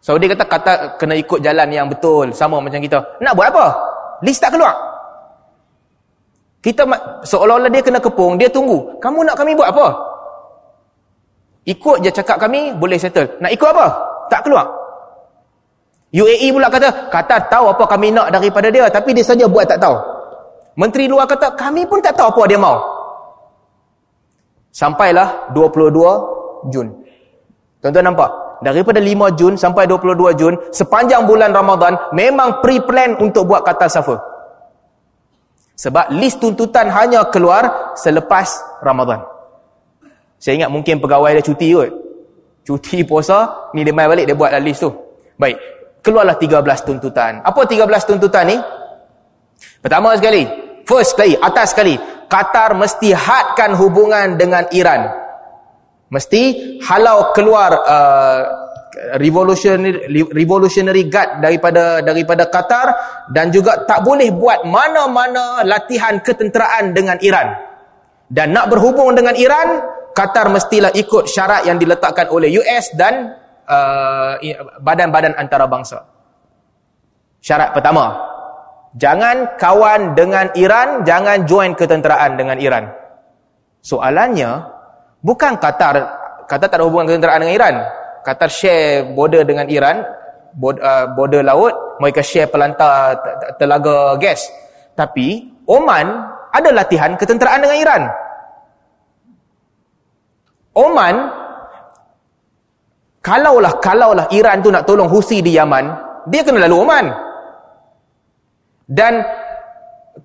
[0.00, 2.32] Saudi kata, kata kena ikut jalan yang betul.
[2.32, 3.20] Sama macam kita.
[3.20, 3.66] Nak buat apa?
[4.24, 4.72] List tak keluar.
[6.62, 6.86] Kita
[7.26, 8.38] seolah-olah dia kena kepung.
[8.38, 9.02] Dia tunggu.
[9.02, 9.86] Kamu nak kami buat apa?
[11.66, 13.26] Ikut je cakap kami, boleh settle.
[13.42, 13.86] Nak ikut apa?
[14.30, 14.66] Tak keluar.
[16.14, 18.86] UAE pula kata, kata tahu apa kami nak daripada dia.
[18.86, 19.96] Tapi dia saja buat tak tahu.
[20.78, 22.78] Menteri luar kata, kami pun tak tahu apa dia mau.
[24.70, 26.88] Sampailah 22 Jun.
[27.82, 28.30] Tuan-tuan nampak?
[28.62, 34.31] Daripada 5 Jun sampai 22 Jun, sepanjang bulan Ramadan, memang pre-plan untuk buat kata safa.
[35.76, 39.24] Sebab list tuntutan hanya keluar selepas Ramadan.
[40.36, 41.90] Saya ingat mungkin pegawai dia cuti kot.
[42.62, 44.90] Cuti puasa, ni dia main balik, dia buat list tu.
[45.34, 45.58] Baik,
[46.02, 47.42] keluarlah 13 tuntutan.
[47.42, 48.56] Apa 13 tuntutan ni?
[49.82, 50.46] Pertama sekali,
[50.86, 51.94] first sekali, atas sekali,
[52.30, 55.10] Qatar mesti hadkan hubungan dengan Iran.
[56.12, 58.40] Mesti halau keluar uh,
[59.16, 62.86] revolutionary revolutionary guard daripada daripada Qatar
[63.32, 67.56] dan juga tak boleh buat mana-mana latihan ketenteraan dengan Iran.
[68.32, 69.84] Dan nak berhubung dengan Iran,
[70.16, 73.36] Qatar mestilah ikut syarat yang diletakkan oleh US dan
[73.68, 74.40] uh,
[74.80, 76.04] badan-badan antarabangsa.
[77.44, 78.32] Syarat pertama,
[78.92, 82.92] Jangan kawan dengan Iran, jangan join ketenteraan dengan Iran.
[83.80, 84.68] Soalannya,
[85.24, 85.96] bukan Qatar,
[86.44, 87.76] Qatar tak ada hubungan ketenteraan dengan Iran.
[88.22, 90.02] Qatar share border dengan Iran,
[90.62, 93.18] uh, border laut, mereka share pelantar
[93.58, 94.46] telaga gas.
[94.94, 96.06] Tapi Oman
[96.52, 98.02] ada latihan ketenteraan dengan Iran.
[100.72, 101.14] Oman
[103.22, 105.84] kalaulah kalaulah Iran tu nak tolong Husi di Yaman,
[106.28, 107.06] dia kena lalu Oman.
[108.92, 109.24] Dan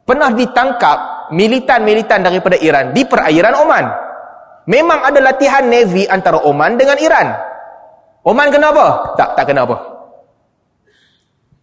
[0.04, 3.86] pernah ditangkap militan-militan daripada Iran di perairan Oman.
[4.68, 7.47] Memang ada latihan navy antara Oman dengan Iran.
[8.28, 9.15] Oman kena apa?
[9.15, 9.78] Tak, tak kena apa.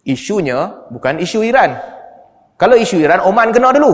[0.09, 1.77] Isunya bukan isu Iran.
[2.57, 3.93] Kalau isu Iran, Oman kena dulu.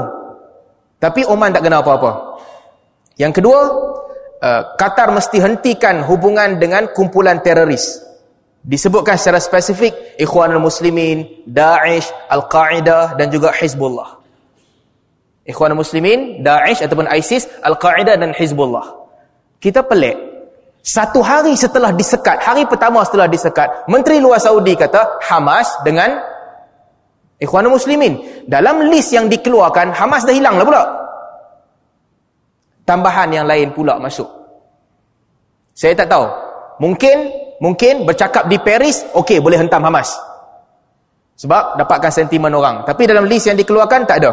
[1.02, 2.38] Tapi Oman tak kena apa-apa.
[3.18, 3.58] Yang kedua,
[4.38, 8.06] uh, Qatar mesti hentikan hubungan dengan kumpulan teroris.
[8.60, 14.20] Disebutkan secara spesifik, Ikhwanul Muslimin, Daesh, Al-Qaeda dan juga Hizbullah.
[15.48, 18.84] Ikhwanul Muslimin, Daesh ataupun ISIS, Al-Qaeda dan Hizbullah.
[19.58, 20.29] Kita pelik.
[20.80, 26.16] Satu hari setelah disekat, hari pertama setelah disekat, Menteri Luar Saudi kata Hamas dengan
[27.36, 28.44] Ikhwanul Muslimin.
[28.48, 30.84] Dalam list yang dikeluarkan, Hamas dah hilang lah pula.
[32.88, 34.28] Tambahan yang lain pula masuk.
[35.76, 36.26] Saya tak tahu.
[36.80, 37.16] Mungkin
[37.60, 40.16] mungkin bercakap di Paris, okey boleh hentam Hamas.
[41.36, 42.88] Sebab dapatkan sentimen orang.
[42.88, 44.32] Tapi dalam list yang dikeluarkan, tak ada.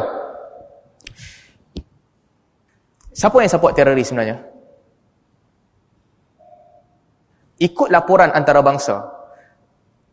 [3.16, 4.57] Siapa yang support teroris sebenarnya?
[7.58, 9.18] Ikut laporan antarabangsa.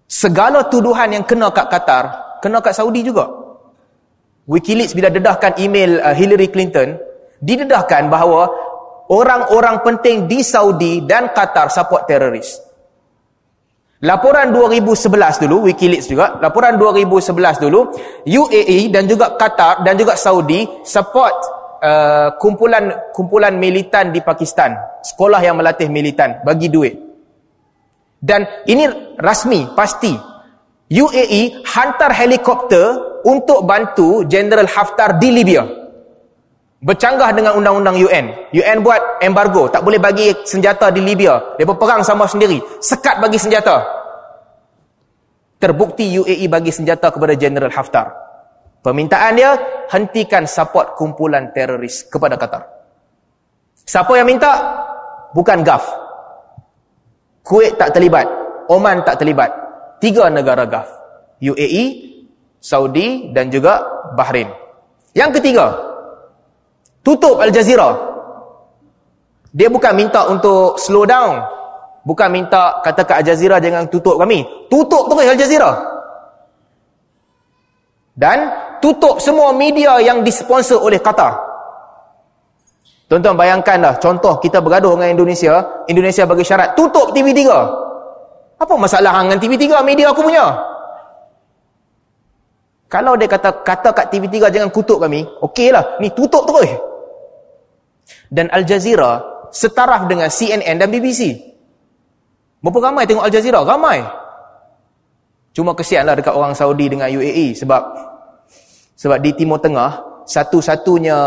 [0.05, 2.05] Segala tuduhan yang kena kat Qatar
[2.45, 3.24] kena kat Saudi juga.
[4.45, 7.01] Wikileaks bila dedahkan email uh, Hillary Clinton
[7.40, 8.53] didedahkan bahawa
[9.09, 12.61] orang-orang penting di Saudi dan Qatar support teroris.
[14.05, 17.88] Laporan 2011 dulu Wikileaks juga laporan 2011 dulu
[18.28, 24.72] UAE dan juga Qatar dan juga Saudi support Uh, kumpulan kumpulan militan di Pakistan.
[25.05, 27.13] Sekolah yang melatih militan bagi duit
[28.24, 28.88] dan ini
[29.20, 30.16] rasmi, pasti.
[30.88, 35.64] UAE hantar helikopter untuk bantu General Haftar di Libya.
[36.80, 38.52] Bercanggah dengan undang-undang UN.
[38.52, 41.56] UN buat embargo, tak boleh bagi senjata di Libya.
[41.56, 42.60] Dia perang sama sendiri.
[42.80, 43.80] Sekat bagi senjata.
[45.60, 48.12] Terbukti UAE bagi senjata kepada General Haftar.
[48.84, 49.56] Permintaan dia,
[49.88, 52.68] hentikan support kumpulan teroris kepada Qatar.
[53.84, 54.52] Siapa yang minta?
[55.32, 56.03] Bukan Gulf.
[57.45, 58.24] Kuwait tak terlibat,
[58.72, 59.53] Oman tak terlibat.
[60.01, 60.88] Tiga negara Gulf.
[61.45, 61.84] UAE,
[62.57, 63.84] Saudi dan juga
[64.16, 64.49] Bahrain.
[65.12, 65.76] Yang ketiga,
[67.05, 67.92] tutup Al Jazeera.
[69.53, 71.45] Dia bukan minta untuk slow down.
[72.09, 74.40] Bukan minta kata ke Al Jazeera jangan tutup kami.
[74.72, 75.72] Tutup terus Al Jazeera.
[78.16, 78.38] Dan
[78.80, 81.43] tutup semua media yang disponsor oleh Qatar.
[83.14, 87.46] Tuan-tuan bayangkanlah contoh kita bergaduh dengan Indonesia, Indonesia bagi syarat tutup TV3.
[88.58, 90.50] Apa masalah dengan TV3 media aku punya?
[92.90, 96.74] Kalau dia kata kata kat TV3 jangan kutuk kami, okeylah, ni tutup terus.
[98.34, 99.22] Dan Al Jazeera
[99.54, 101.38] setaraf dengan CNN dan BBC.
[102.66, 103.62] Berapa ramai tengok Al Jazeera?
[103.62, 104.02] Ramai.
[105.54, 107.94] Cuma kesianlah dekat orang Saudi dengan UAE sebab
[108.98, 111.18] sebab di Timur Tengah satu-satunya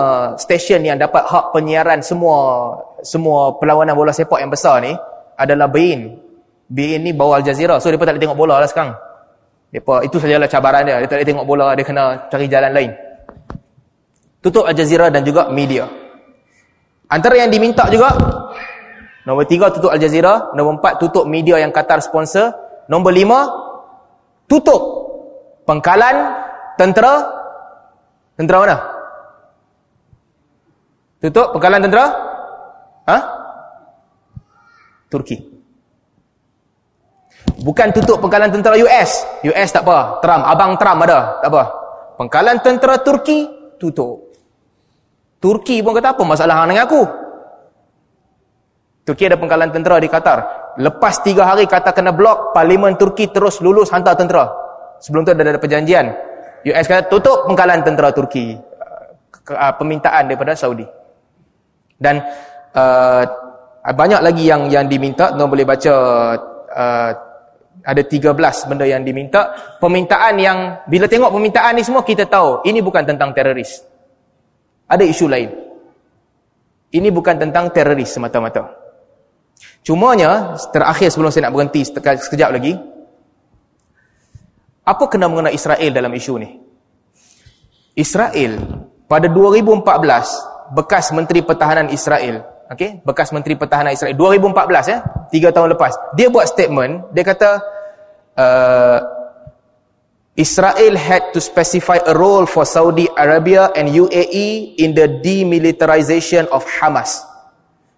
[0.42, 2.74] stesen yang dapat hak penyiaran semua
[3.06, 4.94] semua perlawanan bola sepak yang besar ni
[5.38, 6.18] adalah Bein.
[6.68, 7.78] Bein ni bawa Al Jazeera.
[7.80, 8.92] So, mereka tak boleh tengok bola lah sekarang.
[9.72, 11.00] Mereka, itu sajalah cabaran dia.
[11.00, 11.66] Dia tak boleh tengok bola.
[11.78, 12.92] Dia kena cari jalan lain.
[14.44, 15.88] Tutup Al Jazeera dan juga media.
[17.08, 18.12] Antara yang diminta juga,
[19.24, 20.52] nombor tiga, tutup Al Jazeera.
[20.58, 22.52] Nombor empat, tutup media yang Qatar sponsor.
[22.92, 23.48] Nombor lima,
[24.50, 24.82] tutup
[25.64, 26.36] pengkalan
[26.76, 27.37] tentera
[28.38, 28.78] Tentera mana?
[31.18, 32.06] Tutup pengkalan tentera?
[33.10, 33.18] Ha?
[35.10, 35.38] Turki.
[37.58, 39.26] Bukan tutup pengkalan tentera US.
[39.42, 40.22] US tak apa.
[40.22, 40.44] Trump.
[40.46, 41.42] Abang Trump ada.
[41.42, 41.64] Tak apa.
[42.22, 43.50] Pengkalan tentera Turki,
[43.82, 44.30] tutup.
[45.42, 47.02] Turki pun kata apa masalah dengan aku?
[49.06, 50.40] Turki ada pengkalan tentera di Qatar.
[50.78, 54.54] Lepas tiga hari kata kena blok, Parlimen Turki terus lulus hantar tentera.
[55.02, 56.27] Sebelum tu ada, ada perjanjian.
[56.74, 58.58] US kata tutup pengkalan tentera Turki.
[59.48, 60.84] Uh, permintaan daripada Saudi.
[61.96, 62.20] Dan
[62.76, 63.24] uh,
[63.88, 65.32] banyak lagi yang yang diminta.
[65.32, 65.94] Tuan boleh baca
[66.68, 67.12] uh,
[67.88, 68.36] ada 13
[68.68, 69.56] benda yang diminta.
[69.80, 70.58] Permintaan yang
[70.92, 73.80] bila tengok permintaan ni semua kita tahu ini bukan tentang teroris.
[74.92, 75.50] Ada isu lain.
[76.92, 78.68] Ini bukan tentang teroris semata-mata.
[79.84, 82.76] Cumanya terakhir sebelum saya nak berhenti sekejap lagi
[84.88, 86.50] apa kena mengenai Israel dalam isu ni?
[88.00, 95.56] Israel pada 2014 bekas Menteri Pertahanan Israel, okey, bekas Menteri Pertahanan Israel 2014 ya, 3
[95.56, 95.92] tahun lepas.
[96.16, 97.60] Dia buat statement, dia kata
[98.40, 99.00] uh,
[100.38, 106.62] Israel had to specify a role for Saudi Arabia and UAE in the demilitarization of
[106.64, 107.26] Hamas.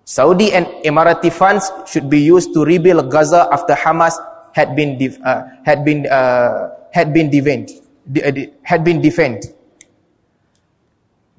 [0.08, 4.16] Saudi and Emirati funds should be used to rebuild Gaza after Hamas
[4.56, 7.70] had been uh, had been uh, had been defend
[8.18, 8.34] uh,
[8.66, 9.46] had been defend.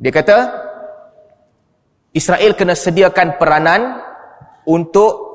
[0.01, 0.39] Dia kata
[2.15, 4.01] Israel kena sediakan peranan
[4.65, 5.29] untuk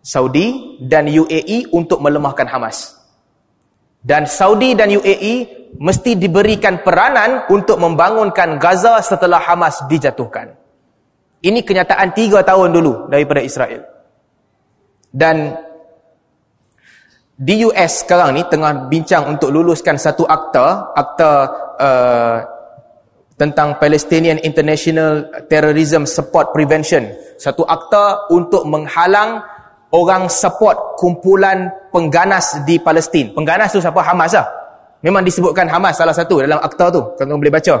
[0.00, 2.96] Saudi dan UAE untuk melemahkan Hamas.
[4.00, 10.56] Dan Saudi dan UAE mesti diberikan peranan untuk membangunkan Gaza setelah Hamas dijatuhkan.
[11.40, 13.84] Ini kenyataan tiga tahun dulu daripada Israel.
[15.12, 15.56] Dan
[17.40, 21.32] di US sekarang ni tengah bincang untuk luluskan satu akta, akta
[21.80, 22.36] uh,
[23.40, 27.08] tentang Palestinian International Terrorism Support Prevention.
[27.40, 29.40] Satu akta untuk menghalang
[29.96, 33.32] orang support kumpulan pengganas di Palestin.
[33.32, 34.04] Pengganas tu siapa?
[34.04, 34.44] Hamas lah.
[35.00, 37.00] Memang disebutkan Hamas salah satu dalam akta tu.
[37.16, 37.80] Kalau boleh baca.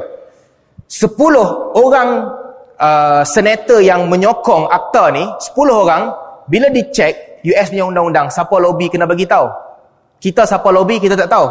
[0.88, 2.32] Sepuluh orang
[2.80, 6.08] uh, senator yang menyokong akta ni, sepuluh orang,
[6.48, 9.48] bila dicek US punya undang-undang, siapa lobby kena bagi tahu.
[10.20, 11.48] Kita siapa lobby, kita tak tahu.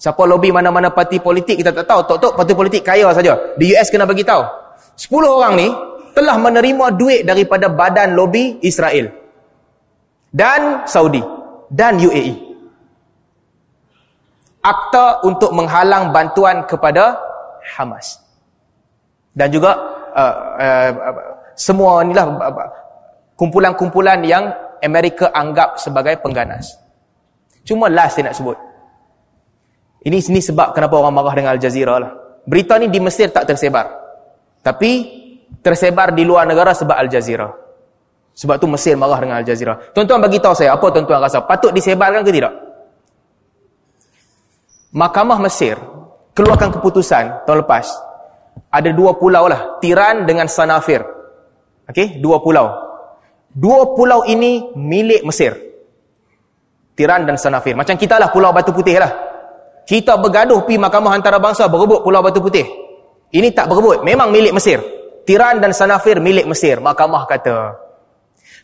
[0.00, 2.00] Siapa lobby mana-mana parti politik, kita tak tahu.
[2.06, 3.36] Tok-tok parti politik kaya saja.
[3.58, 4.40] Di US kena bagi tahu.
[4.94, 5.68] Sepuluh orang ni
[6.14, 9.10] telah menerima duit daripada badan lobby Israel
[10.30, 11.22] dan Saudi
[11.70, 12.48] dan UAE.
[14.60, 17.16] Akta untuk menghalang bantuan kepada
[17.76, 18.20] Hamas.
[19.32, 19.72] Dan juga
[20.12, 20.90] uh, uh,
[21.56, 22.28] semua inilah
[23.40, 24.52] kumpulan-kumpulan yang
[24.82, 26.76] Amerika anggap sebagai pengganas.
[27.64, 28.56] Cuma last saya nak sebut.
[30.00, 32.10] Ini sini sebab kenapa orang marah dengan Al Jazeera lah.
[32.48, 33.84] Berita ni di Mesir tak tersebar.
[34.64, 34.90] Tapi
[35.60, 37.48] tersebar di luar negara sebab Al Jazeera.
[38.32, 39.76] Sebab tu Mesir marah dengan Al Jazeera.
[39.92, 41.44] Tuan-tuan bagi tahu saya, apa tuan-tuan rasa?
[41.44, 42.52] Patut disebarkan ke tidak?
[44.96, 45.76] Mahkamah Mesir
[46.32, 47.86] keluarkan keputusan tahun lepas.
[48.72, 49.78] Ada dua pulau lah.
[49.84, 51.04] Tiran dengan Sanafir.
[51.86, 52.89] Okey, dua pulau.
[53.50, 55.52] Dua pulau ini milik Mesir.
[56.94, 57.74] Tiran dan Sanafir.
[57.74, 59.10] Macam kita lah pulau Batu Putih lah.
[59.88, 62.66] Kita bergaduh pi mahkamah antarabangsa berebut pulau Batu Putih.
[63.30, 64.06] Ini tak berebut.
[64.06, 64.78] Memang milik Mesir.
[65.26, 66.78] Tiran dan Sanafir milik Mesir.
[66.82, 67.78] Mahkamah kata,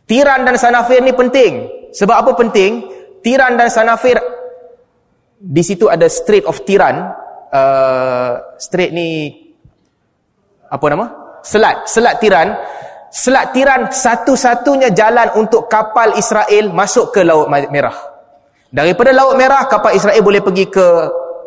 [0.07, 1.67] Tiran dan Sanafir ni penting.
[1.91, 2.87] Sebab apa penting?
[3.23, 4.19] Tiran dan Sanafir
[5.37, 7.27] di situ ada Strait of Tiran.
[7.47, 9.33] Uh, strait ni
[10.67, 11.07] apa nama?
[11.43, 12.55] Selat, Selat Tiran.
[13.17, 17.97] Selat Tiran satu-satunya jalan untuk kapal Israel masuk ke Laut Merah.
[18.69, 20.87] Daripada Laut Merah kapal Israel boleh pergi ke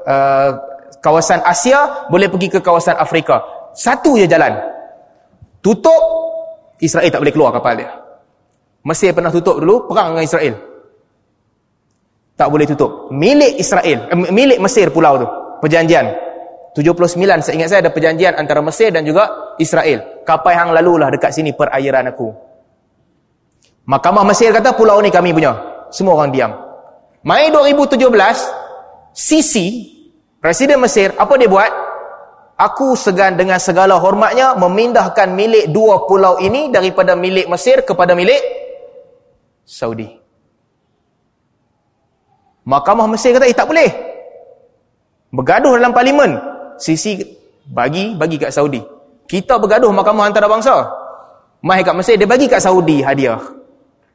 [0.01, 0.49] uh,
[0.97, 3.45] kawasan Asia, boleh pergi ke kawasan Afrika.
[3.77, 4.49] Satu je jalan.
[5.61, 6.01] Tutup
[6.81, 7.93] Israel tak boleh keluar kapal dia.
[8.81, 10.57] Mesir pernah tutup dulu perang dengan Israel.
[12.33, 13.13] Tak boleh tutup.
[13.13, 15.27] Milik Israel, eh, milik Mesir pulau tu.
[15.61, 16.28] Perjanjian.
[16.79, 20.23] 79 saya ingat saya ada perjanjian antara Mesir dan juga Israel.
[20.23, 22.31] Kapal hang lalulah dekat sini perairan aku.
[23.83, 25.59] Mahkamah Mesir kata pulau ni kami punya.
[25.91, 26.55] Semua orang diam.
[27.19, 27.99] Mai 2017,
[29.11, 29.91] Sisi,
[30.39, 31.71] Presiden Mesir, apa dia buat?
[32.55, 38.39] Aku segan dengan segala hormatnya memindahkan milik dua pulau ini daripada milik Mesir kepada milik
[39.67, 40.07] Saudi.
[42.63, 43.89] Mahkamah Mesir kata, eh tak boleh.
[45.35, 46.48] Bergaduh dalam parlimen.
[46.79, 47.19] Sisi
[47.69, 48.81] bagi, bagi kat Saudi.
[49.29, 50.75] Kita bergaduh mahkamah antarabangsa.
[51.61, 53.37] Mahir kat Mesir, dia bagi kat Saudi hadiah.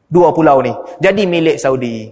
[0.09, 0.73] Dua pulau ni.
[0.99, 2.09] Jadi milik Saudi.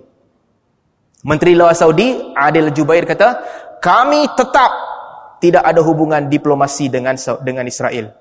[1.24, 3.28] Menteri Luar Saudi, Adil Jubair kata,
[3.80, 4.70] kami tetap
[5.42, 8.14] tidak ada hubungan diplomasi dengan dengan Israel.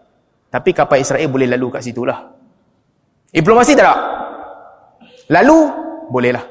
[0.50, 2.18] Tapi kapal Israel boleh lalu kat situ lah.
[3.32, 4.00] Diplomasi tak tak?
[5.32, 5.58] Lalu,
[6.12, 6.44] bolehlah.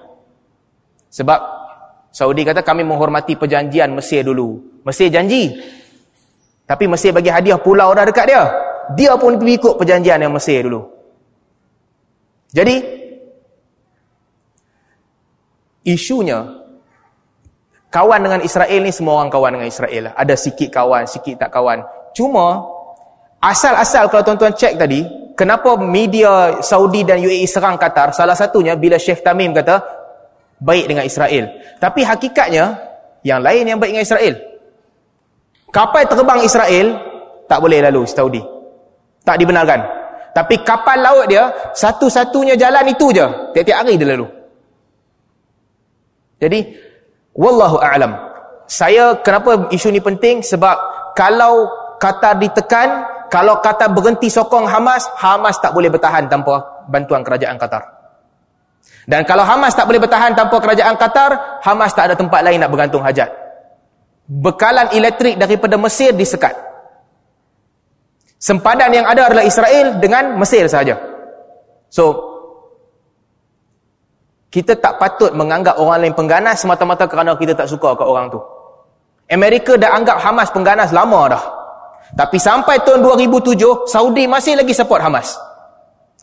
[1.11, 1.41] Sebab
[2.15, 4.70] Saudi kata kami menghormati perjanjian Mesir dulu.
[4.87, 5.57] Mesir janji.
[6.65, 8.45] Tapi Mesir bagi hadiah pulau dah dekat dia.
[8.95, 10.87] Dia pun ikut perjanjian yang Mesir dulu.
[12.51, 12.83] Jadi,
[15.87, 16.43] isunya,
[17.95, 20.11] kawan dengan Israel ni semua orang kawan dengan Israel.
[20.19, 21.87] Ada sikit kawan, sikit tak kawan.
[22.11, 22.67] Cuma,
[23.39, 25.07] asal-asal kalau tuan-tuan cek tadi,
[25.41, 29.81] kenapa media Saudi dan UAE serang Qatar salah satunya bila Sheikh Tamim kata
[30.61, 31.49] baik dengan Israel
[31.81, 32.77] tapi hakikatnya
[33.25, 34.37] yang lain yang baik dengan Israel
[35.71, 36.87] kapal terbang Israel
[37.51, 38.43] tak boleh lalu Saudi.
[39.27, 39.81] Tak dibenarkan.
[40.31, 43.27] Tapi kapal laut dia satu-satunya jalan itu je.
[43.55, 44.27] Tiap-tiap hari dia lalu.
[46.39, 46.59] Jadi
[47.35, 48.15] wallahu a'lam.
[48.71, 50.47] Saya kenapa isu ni penting?
[50.47, 50.77] Sebab
[51.19, 51.67] kalau
[51.99, 57.83] Qatar ditekan kalau kata berhenti sokong Hamas, Hamas tak boleh bertahan tanpa bantuan kerajaan Qatar.
[59.07, 62.75] Dan kalau Hamas tak boleh bertahan tanpa kerajaan Qatar, Hamas tak ada tempat lain nak
[62.75, 63.31] bergantung hajat.
[64.31, 66.55] Bekalan elektrik daripada Mesir disekat.
[68.39, 70.95] Sempadan yang ada adalah Israel dengan Mesir sahaja.
[71.91, 72.31] So,
[74.55, 78.39] kita tak patut menganggap orang lain pengganas semata-mata kerana kita tak suka kat orang tu.
[79.31, 81.45] Amerika dah anggap Hamas pengganas lama dah.
[82.11, 85.39] Tapi sampai tahun 2007, Saudi masih lagi support Hamas.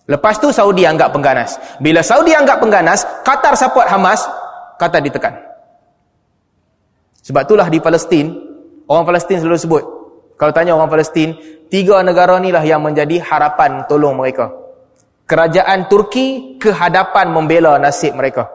[0.07, 1.55] Lepas tu Saudi anggap pengganas.
[1.79, 4.27] Bila Saudi anggap pengganas, Qatar support Hamas,
[4.75, 5.46] Qatar ditekan.
[7.27, 8.31] Sebab itulah di Palestin,
[8.87, 9.83] orang Palestin selalu sebut,
[10.39, 11.35] kalau tanya orang Palestin,
[11.67, 14.47] tiga negara inilah yang menjadi harapan tolong mereka.
[15.27, 18.47] Kerajaan Turki kehadapan membela nasib mereka.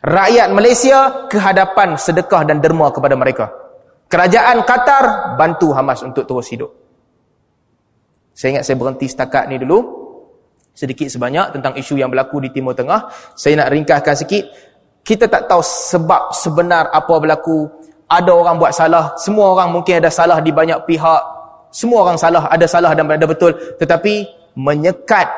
[0.00, 3.52] Rakyat Malaysia kehadapan sedekah dan derma kepada mereka.
[4.08, 6.72] Kerajaan Qatar bantu Hamas untuk terus hidup.
[8.32, 9.98] Saya ingat saya berhenti setakat ni dulu
[10.78, 13.10] sedikit sebanyak tentang isu yang berlaku di Timur Tengah.
[13.34, 14.67] Saya nak ringkaskan sikit.
[15.08, 17.64] Kita tak tahu sebab sebenar apa berlaku.
[18.12, 19.16] Ada orang buat salah.
[19.16, 21.22] Semua orang mungkin ada salah di banyak pihak.
[21.72, 22.44] Semua orang salah.
[22.52, 23.56] Ada salah dan ada betul.
[23.80, 25.32] Tetapi menyekat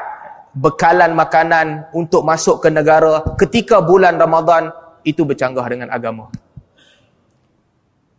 [0.58, 4.74] bekalan makanan untuk masuk ke negara ketika bulan Ramadan
[5.06, 6.26] itu bercanggah dengan agama.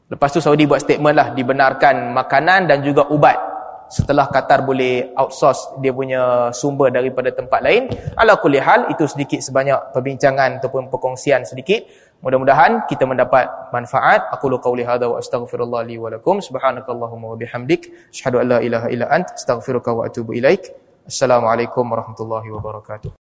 [0.08, 3.51] Lepas tu Saudi buat statement lah dibenarkan makanan dan juga ubat
[3.92, 9.44] setelah Qatar boleh outsource dia punya sumber daripada tempat lain ala kulli hal itu sedikit
[9.44, 11.84] sebanyak perbincangan ataupun perkongsian sedikit.
[12.22, 14.30] Mudah-mudahan kita mendapat manfaat.
[14.30, 16.38] Aku lu qauli hadza wa astaghfirullah li wa lakum.
[16.38, 18.14] Subhanakallahumma wa bihamdik.
[18.14, 19.26] Asyhadu an la ilaha illa ant.
[19.34, 20.70] Astaghfiruka wa atubu ilaik.
[21.10, 23.21] Assalamualaikum warahmatullahi wabarakatuh